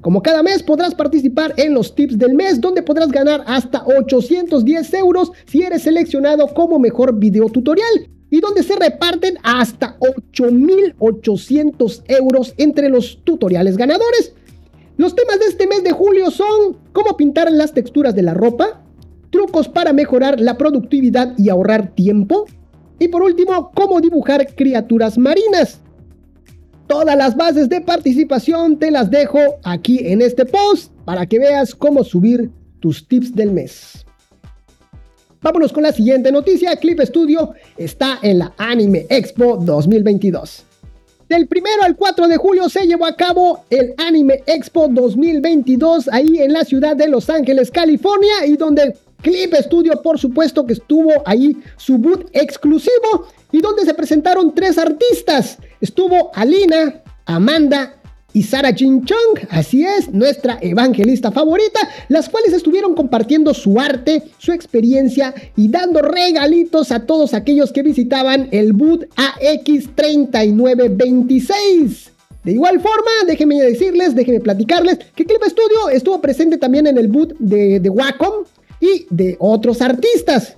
Como 0.00 0.22
cada 0.22 0.42
mes 0.42 0.62
podrás 0.62 0.94
participar 0.94 1.54
en 1.56 1.72
los 1.72 1.94
tips 1.94 2.18
del 2.18 2.34
mes 2.34 2.60
donde 2.60 2.82
podrás 2.82 3.10
ganar 3.10 3.42
hasta 3.46 3.84
810 3.86 4.94
euros 4.94 5.32
si 5.46 5.62
eres 5.62 5.82
seleccionado 5.82 6.48
como 6.48 6.78
mejor 6.78 7.18
video 7.18 7.48
tutorial 7.48 8.10
y 8.28 8.40
donde 8.40 8.62
se 8.62 8.76
reparten 8.76 9.38
hasta 9.42 9.98
8.800 10.00 12.02
euros 12.08 12.52
entre 12.58 12.90
los 12.90 13.20
tutoriales 13.24 13.78
ganadores. 13.78 14.34
Los 14.96 15.14
temas 15.14 15.38
de 15.38 15.46
este 15.46 15.66
mes 15.66 15.82
de 15.82 15.92
julio 15.92 16.30
son 16.30 16.76
cómo 16.92 17.16
pintar 17.16 17.50
las 17.50 17.72
texturas 17.72 18.14
de 18.14 18.22
la 18.22 18.34
ropa, 18.34 18.82
trucos 19.30 19.68
para 19.68 19.92
mejorar 19.92 20.38
la 20.38 20.58
productividad 20.58 21.34
y 21.38 21.48
ahorrar 21.48 21.94
tiempo, 21.94 22.44
y 22.98 23.08
por 23.08 23.22
último, 23.22 23.70
cómo 23.74 24.00
dibujar 24.00 24.54
criaturas 24.54 25.18
marinas. 25.18 25.80
Todas 26.86 27.16
las 27.16 27.34
bases 27.34 27.68
de 27.68 27.80
participación 27.80 28.78
te 28.78 28.90
las 28.90 29.10
dejo 29.10 29.38
aquí 29.62 30.06
en 30.06 30.20
este 30.20 30.44
post 30.44 30.92
para 31.04 31.26
que 31.26 31.38
veas 31.38 31.74
cómo 31.74 32.04
subir 32.04 32.50
tus 32.80 33.08
tips 33.08 33.34
del 33.34 33.52
mes. 33.52 34.04
Vámonos 35.40 35.72
con 35.72 35.82
la 35.82 35.92
siguiente 35.92 36.32
noticia. 36.32 36.76
Clip 36.76 37.00
Studio 37.00 37.52
está 37.76 38.18
en 38.22 38.38
la 38.38 38.54
Anime 38.56 39.06
Expo 39.10 39.56
2022. 39.56 40.64
Del 41.28 41.48
1 41.50 41.64
al 41.82 41.96
4 41.96 42.28
de 42.28 42.36
julio 42.36 42.68
se 42.68 42.86
llevó 42.86 43.06
a 43.06 43.16
cabo 43.16 43.64
el 43.70 43.94
Anime 43.98 44.42
Expo 44.46 44.88
2022 44.88 46.08
ahí 46.08 46.38
en 46.38 46.52
la 46.52 46.64
ciudad 46.64 46.96
de 46.96 47.08
Los 47.08 47.30
Ángeles, 47.30 47.70
California, 47.70 48.46
y 48.46 48.56
donde 48.56 48.94
Clip 49.24 49.52
Studio, 49.54 50.00
por 50.02 50.18
supuesto, 50.18 50.66
que 50.66 50.74
estuvo 50.74 51.10
ahí 51.24 51.56
su 51.78 51.96
boot 51.96 52.28
exclusivo 52.34 53.28
y 53.50 53.62
donde 53.62 53.86
se 53.86 53.94
presentaron 53.94 54.54
tres 54.54 54.76
artistas. 54.76 55.56
Estuvo 55.80 56.30
Alina, 56.34 57.02
Amanda 57.24 57.94
y 58.34 58.42
Sara 58.42 58.74
Chong, 58.74 59.38
así 59.48 59.82
es, 59.82 60.12
nuestra 60.12 60.58
evangelista 60.60 61.32
favorita, 61.32 61.80
las 62.08 62.28
cuales 62.28 62.52
estuvieron 62.52 62.94
compartiendo 62.94 63.54
su 63.54 63.80
arte, 63.80 64.24
su 64.36 64.52
experiencia 64.52 65.32
y 65.56 65.68
dando 65.68 66.02
regalitos 66.02 66.92
a 66.92 67.06
todos 67.06 67.32
aquellos 67.32 67.72
que 67.72 67.82
visitaban 67.82 68.48
el 68.50 68.74
boot 68.74 69.08
AX3926. 69.16 72.10
De 72.44 72.52
igual 72.52 72.78
forma, 72.78 73.10
déjenme 73.26 73.58
decirles, 73.62 74.14
déjenme 74.14 74.40
platicarles 74.40 74.98
que 75.14 75.24
Clip 75.24 75.42
Studio 75.44 75.88
estuvo 75.90 76.20
presente 76.20 76.58
también 76.58 76.86
en 76.86 76.98
el 76.98 77.08
boot 77.08 77.34
de, 77.38 77.80
de 77.80 77.88
Wacom 77.88 78.44
y 78.80 79.06
de 79.10 79.36
otros 79.38 79.80
artistas. 79.80 80.56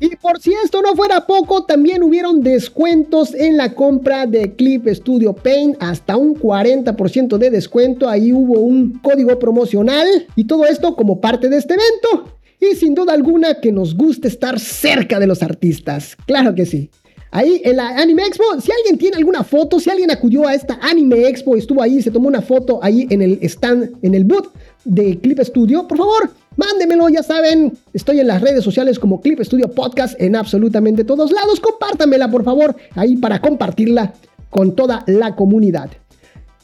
Y 0.00 0.16
por 0.16 0.40
si 0.40 0.52
esto 0.52 0.82
no 0.82 0.96
fuera 0.96 1.24
poco, 1.24 1.64
también 1.64 2.02
hubieron 2.02 2.40
descuentos 2.40 3.32
en 3.32 3.56
la 3.56 3.74
compra 3.74 4.26
de 4.26 4.54
Clip 4.54 4.88
Studio 4.88 5.32
Paint, 5.34 5.76
hasta 5.80 6.16
un 6.16 6.34
40% 6.34 7.38
de 7.38 7.50
descuento. 7.50 8.08
Ahí 8.08 8.32
hubo 8.32 8.58
un 8.58 8.98
código 8.98 9.38
promocional 9.38 10.26
y 10.34 10.44
todo 10.44 10.66
esto 10.66 10.96
como 10.96 11.20
parte 11.20 11.48
de 11.48 11.58
este 11.58 11.74
evento. 11.74 12.38
Y 12.60 12.74
sin 12.74 12.94
duda 12.94 13.12
alguna 13.12 13.60
que 13.60 13.70
nos 13.70 13.96
gusta 13.96 14.26
estar 14.26 14.58
cerca 14.58 15.20
de 15.20 15.28
los 15.28 15.42
artistas. 15.42 16.16
Claro 16.26 16.54
que 16.56 16.66
sí. 16.66 16.90
Ahí 17.30 17.60
en 17.64 17.76
la 17.76 17.88
Anime 18.00 18.26
Expo, 18.26 18.44
si 18.60 18.70
alguien 18.70 18.96
tiene 18.96 19.16
alguna 19.16 19.42
foto, 19.42 19.80
si 19.80 19.90
alguien 19.90 20.10
acudió 20.10 20.46
a 20.46 20.54
esta 20.54 20.78
Anime 20.80 21.26
Expo, 21.26 21.56
estuvo 21.56 21.82
ahí, 21.82 22.00
se 22.00 22.12
tomó 22.12 22.28
una 22.28 22.42
foto 22.42 22.78
ahí 22.80 23.08
en 23.10 23.22
el 23.22 23.38
stand, 23.42 23.90
en 24.02 24.14
el 24.14 24.22
booth 24.22 24.52
de 24.84 25.18
Clip 25.18 25.40
Studio, 25.40 25.88
por 25.88 25.98
favor, 25.98 26.30
Mándemelo, 26.56 27.08
ya 27.08 27.22
saben, 27.22 27.76
estoy 27.92 28.20
en 28.20 28.28
las 28.28 28.40
redes 28.40 28.62
sociales 28.62 28.98
como 28.98 29.20
Clip 29.20 29.40
Studio 29.40 29.68
Podcast 29.70 30.20
en 30.20 30.36
absolutamente 30.36 31.04
todos 31.04 31.32
lados. 31.32 31.60
Compártamela, 31.60 32.30
por 32.30 32.44
favor, 32.44 32.76
ahí 32.94 33.16
para 33.16 33.40
compartirla 33.40 34.14
con 34.50 34.76
toda 34.76 35.02
la 35.06 35.34
comunidad. 35.34 35.90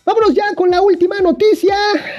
Vámonos 0.04 0.34
ya 0.34 0.54
con 0.54 0.70
la 0.70 0.80
última 0.80 1.18
noticia. 1.20 1.74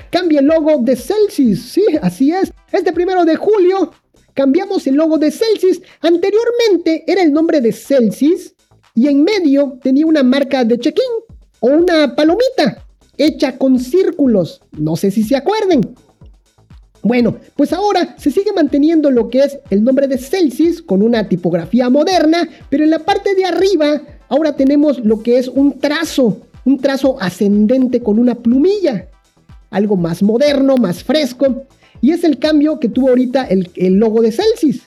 Cambia 0.10 0.40
el 0.40 0.46
logo 0.46 0.78
de 0.80 0.96
Celsius. 0.96 1.60
Sí, 1.60 1.84
así 2.02 2.32
es. 2.32 2.52
Este 2.72 2.94
primero 2.94 3.26
de 3.26 3.36
julio 3.36 3.92
cambiamos 4.34 4.86
el 4.88 4.96
logo 4.96 5.18
de 5.18 5.32
Celsius. 5.32 5.82
Anteriormente 6.02 7.04
era 7.08 7.22
el 7.22 7.32
nombre 7.32 7.62
de 7.62 7.72
Celsius 7.72 8.54
y 8.94 9.08
en 9.08 9.24
medio 9.24 9.80
tenía 9.82 10.06
una 10.06 10.24
marca 10.24 10.64
de 10.64 10.78
check-in 10.78 11.36
o 11.60 11.68
una 11.68 12.16
palomita 12.16 12.86
hecha 13.18 13.58
con 13.58 13.80
círculos. 13.80 14.62
No 14.72 14.96
sé 14.96 15.12
si 15.12 15.24
se 15.24 15.36
acuerden. 15.36 15.96
Bueno, 17.04 17.38
pues 17.56 17.74
ahora 17.74 18.16
se 18.18 18.30
sigue 18.30 18.54
manteniendo 18.54 19.10
lo 19.10 19.30
que 19.30 19.44
es 19.44 19.60
el 19.70 19.84
nombre 19.84 20.08
de 20.08 20.20
Celsius 20.20 20.82
con 20.82 21.02
una 21.02 21.28
tipografía 21.28 21.90
moderna, 21.90 22.48
pero 22.70 22.84
en 22.84 22.92
la 22.92 23.00
parte 23.00 23.34
de 23.34 23.46
arriba 23.46 24.02
ahora 24.30 24.56
tenemos 24.56 25.00
lo 25.00 25.24
que 25.24 25.40
es 25.40 25.48
un 25.48 25.80
trazo, 25.80 26.42
un 26.64 26.78
trazo 26.78 27.18
ascendente 27.20 28.02
con 28.02 28.20
una 28.20 28.36
plumilla, 28.36 29.08
algo 29.72 29.98
más 29.98 30.22
moderno, 30.22 30.78
más 30.78 31.04
fresco, 31.04 31.66
y 32.02 32.12
es 32.12 32.24
el 32.24 32.38
cambio 32.38 32.80
que 32.80 32.90
tuvo 32.90 33.10
ahorita 33.10 33.46
el, 33.46 33.94
logo 33.94 34.22
de 34.22 34.32
Celsius. 34.32 34.82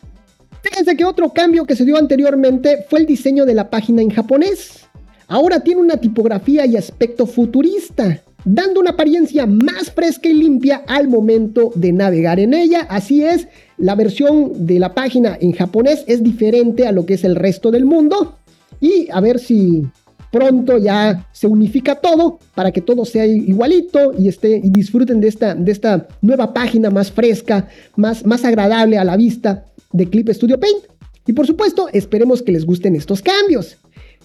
Fíjense 0.62 0.96
que 0.96 1.04
otro 1.04 1.30
cambio 1.32 1.64
que 1.64 1.76
se 1.76 1.84
dio 1.84 1.96
anteriormente 1.96 2.86
fue 2.88 3.00
el 3.00 3.06
diseño 3.06 3.44
de 3.44 3.54
la 3.54 3.70
página 3.70 4.02
en 4.02 4.10
japonés. 4.10 4.86
Ahora 5.26 5.60
tiene 5.60 5.80
una 5.80 5.96
tipografía 5.96 6.64
y 6.64 6.76
aspecto 6.76 7.26
futurista 7.26 8.22
dando 8.44 8.80
una 8.80 8.90
apariencia 8.90 9.46
más 9.46 9.90
fresca 9.90 10.28
y 10.28 10.34
limpia 10.34 10.82
al 10.86 11.08
momento 11.08 11.72
de 11.74 11.92
navegar 11.92 12.40
en 12.40 12.54
ella. 12.54 12.86
Así 12.88 13.24
es, 13.24 13.48
la 13.78 13.94
versión 13.94 14.66
de 14.66 14.78
la 14.78 14.94
página 14.94 15.36
en 15.40 15.52
japonés 15.52 16.04
es 16.06 16.22
diferente 16.22 16.86
a 16.86 16.92
lo 16.92 17.06
que 17.06 17.14
es 17.14 17.24
el 17.24 17.36
resto 17.36 17.70
del 17.70 17.84
mundo. 17.84 18.36
Y 18.80 19.08
a 19.10 19.20
ver 19.20 19.38
si 19.38 19.84
pronto 20.30 20.78
ya 20.78 21.28
se 21.32 21.46
unifica 21.46 21.94
todo 21.94 22.40
para 22.56 22.72
que 22.72 22.80
todo 22.80 23.04
sea 23.04 23.24
igualito 23.24 24.12
y, 24.18 24.28
esté, 24.28 24.60
y 24.62 24.70
disfruten 24.70 25.20
de 25.20 25.28
esta, 25.28 25.54
de 25.54 25.70
esta 25.70 26.08
nueva 26.22 26.52
página 26.52 26.90
más 26.90 27.12
fresca, 27.12 27.68
más, 27.96 28.26
más 28.26 28.44
agradable 28.44 28.98
a 28.98 29.04
la 29.04 29.16
vista 29.16 29.64
de 29.92 30.10
Clip 30.10 30.28
Studio 30.30 30.58
Paint. 30.58 30.84
Y 31.26 31.32
por 31.32 31.46
supuesto, 31.46 31.88
esperemos 31.92 32.42
que 32.42 32.52
les 32.52 32.66
gusten 32.66 32.96
estos 32.96 33.22
cambios. 33.22 33.78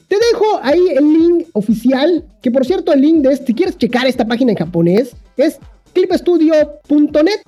Te 0.10 0.18
dejo 0.32 0.60
ahí 0.64 0.90
el 0.98 1.14
link 1.14 1.48
oficial, 1.54 2.26
que 2.42 2.52
por 2.52 2.66
cierto 2.66 2.92
el 2.92 3.02
link 3.02 3.22
de 3.22 3.32
este, 3.32 3.46
si 3.48 3.54
quieres 3.54 3.78
checar 3.78 4.08
esta 4.08 4.26
página 4.26 4.52
en 4.52 4.58
japonés, 4.58 5.16
es 5.38 5.60
clipstudio.net. 5.94 7.42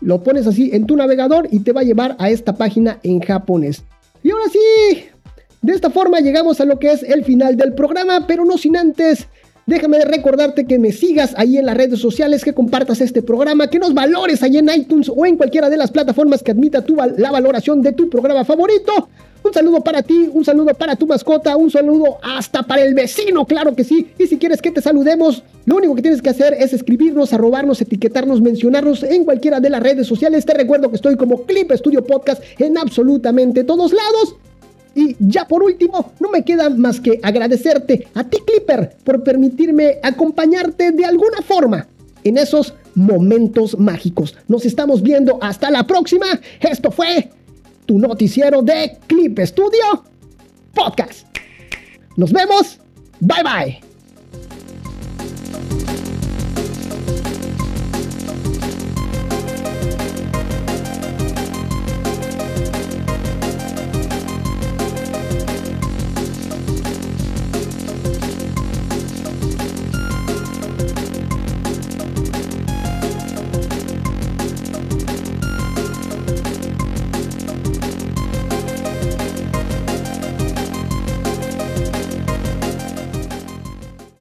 Lo 0.00 0.22
pones 0.22 0.46
así 0.46 0.70
en 0.72 0.86
tu 0.86 0.96
navegador 0.96 1.48
y 1.50 1.60
te 1.60 1.72
va 1.72 1.80
a 1.80 1.84
llevar 1.84 2.16
a 2.18 2.28
esta 2.28 2.56
página 2.56 2.98
en 3.02 3.20
japonés. 3.20 3.84
Y 4.22 4.30
ahora 4.32 4.46
sí, 4.52 5.04
de 5.62 5.72
esta 5.72 5.88
forma 5.88 6.20
llegamos 6.20 6.60
a 6.60 6.64
lo 6.64 6.78
que 6.78 6.90
es 6.90 7.02
el 7.04 7.24
final 7.24 7.56
del 7.56 7.72
programa, 7.72 8.26
pero 8.26 8.44
no 8.44 8.58
sin 8.58 8.76
antes 8.76 9.28
Déjame 9.66 10.04
recordarte 10.04 10.64
que 10.64 10.78
me 10.78 10.92
sigas 10.92 11.34
ahí 11.36 11.58
en 11.58 11.66
las 11.66 11.76
redes 11.76 11.98
sociales, 11.98 12.44
que 12.44 12.54
compartas 12.54 13.00
este 13.00 13.20
programa, 13.20 13.68
que 13.68 13.80
nos 13.80 13.94
valores 13.94 14.44
ahí 14.44 14.58
en 14.58 14.70
iTunes 14.70 15.10
o 15.14 15.26
en 15.26 15.36
cualquiera 15.36 15.68
de 15.68 15.76
las 15.76 15.90
plataformas 15.90 16.44
que 16.44 16.52
admita 16.52 16.82
tu, 16.82 16.94
la 16.94 17.32
valoración 17.32 17.82
de 17.82 17.92
tu 17.92 18.08
programa 18.08 18.44
favorito. 18.44 19.08
Un 19.46 19.52
saludo 19.52 19.80
para 19.80 20.02
ti, 20.02 20.28
un 20.32 20.44
saludo 20.44 20.74
para 20.74 20.96
tu 20.96 21.06
mascota, 21.06 21.56
un 21.56 21.70
saludo 21.70 22.18
hasta 22.20 22.64
para 22.64 22.82
el 22.82 22.94
vecino, 22.94 23.46
claro 23.46 23.76
que 23.76 23.84
sí. 23.84 24.08
Y 24.18 24.26
si 24.26 24.38
quieres 24.38 24.60
que 24.60 24.72
te 24.72 24.82
saludemos, 24.82 25.44
lo 25.66 25.76
único 25.76 25.94
que 25.94 26.02
tienes 26.02 26.20
que 26.20 26.30
hacer 26.30 26.54
es 26.54 26.72
escribirnos, 26.72 27.32
arrobarnos, 27.32 27.80
etiquetarnos, 27.80 28.40
mencionarnos 28.40 29.04
en 29.04 29.24
cualquiera 29.24 29.60
de 29.60 29.70
las 29.70 29.80
redes 29.80 30.08
sociales. 30.08 30.44
Te 30.44 30.52
recuerdo 30.52 30.90
que 30.90 30.96
estoy 30.96 31.16
como 31.16 31.42
Clip 31.44 31.70
Studio 31.74 32.04
Podcast 32.04 32.42
en 32.58 32.76
absolutamente 32.76 33.62
todos 33.62 33.92
lados. 33.92 34.34
Y 34.96 35.14
ya 35.20 35.46
por 35.46 35.62
último, 35.62 36.10
no 36.18 36.28
me 36.28 36.42
queda 36.42 36.68
más 36.68 36.98
que 36.98 37.20
agradecerte 37.22 38.08
a 38.14 38.24
ti 38.24 38.38
Clipper 38.44 38.96
por 39.04 39.22
permitirme 39.22 39.98
acompañarte 40.02 40.90
de 40.90 41.04
alguna 41.04 41.40
forma 41.46 41.86
en 42.24 42.36
esos 42.36 42.74
momentos 42.96 43.78
mágicos. 43.78 44.34
Nos 44.48 44.66
estamos 44.66 45.02
viendo 45.02 45.38
hasta 45.40 45.70
la 45.70 45.86
próxima. 45.86 46.26
Esto 46.60 46.90
fue 46.90 47.30
tu 47.86 47.98
noticiero 47.98 48.62
de 48.62 48.98
Clip 49.06 49.38
Studio 49.40 50.04
Podcast. 50.74 51.26
Nos 52.16 52.32
vemos. 52.32 52.78
Bye 53.20 53.42
bye. 53.42 53.95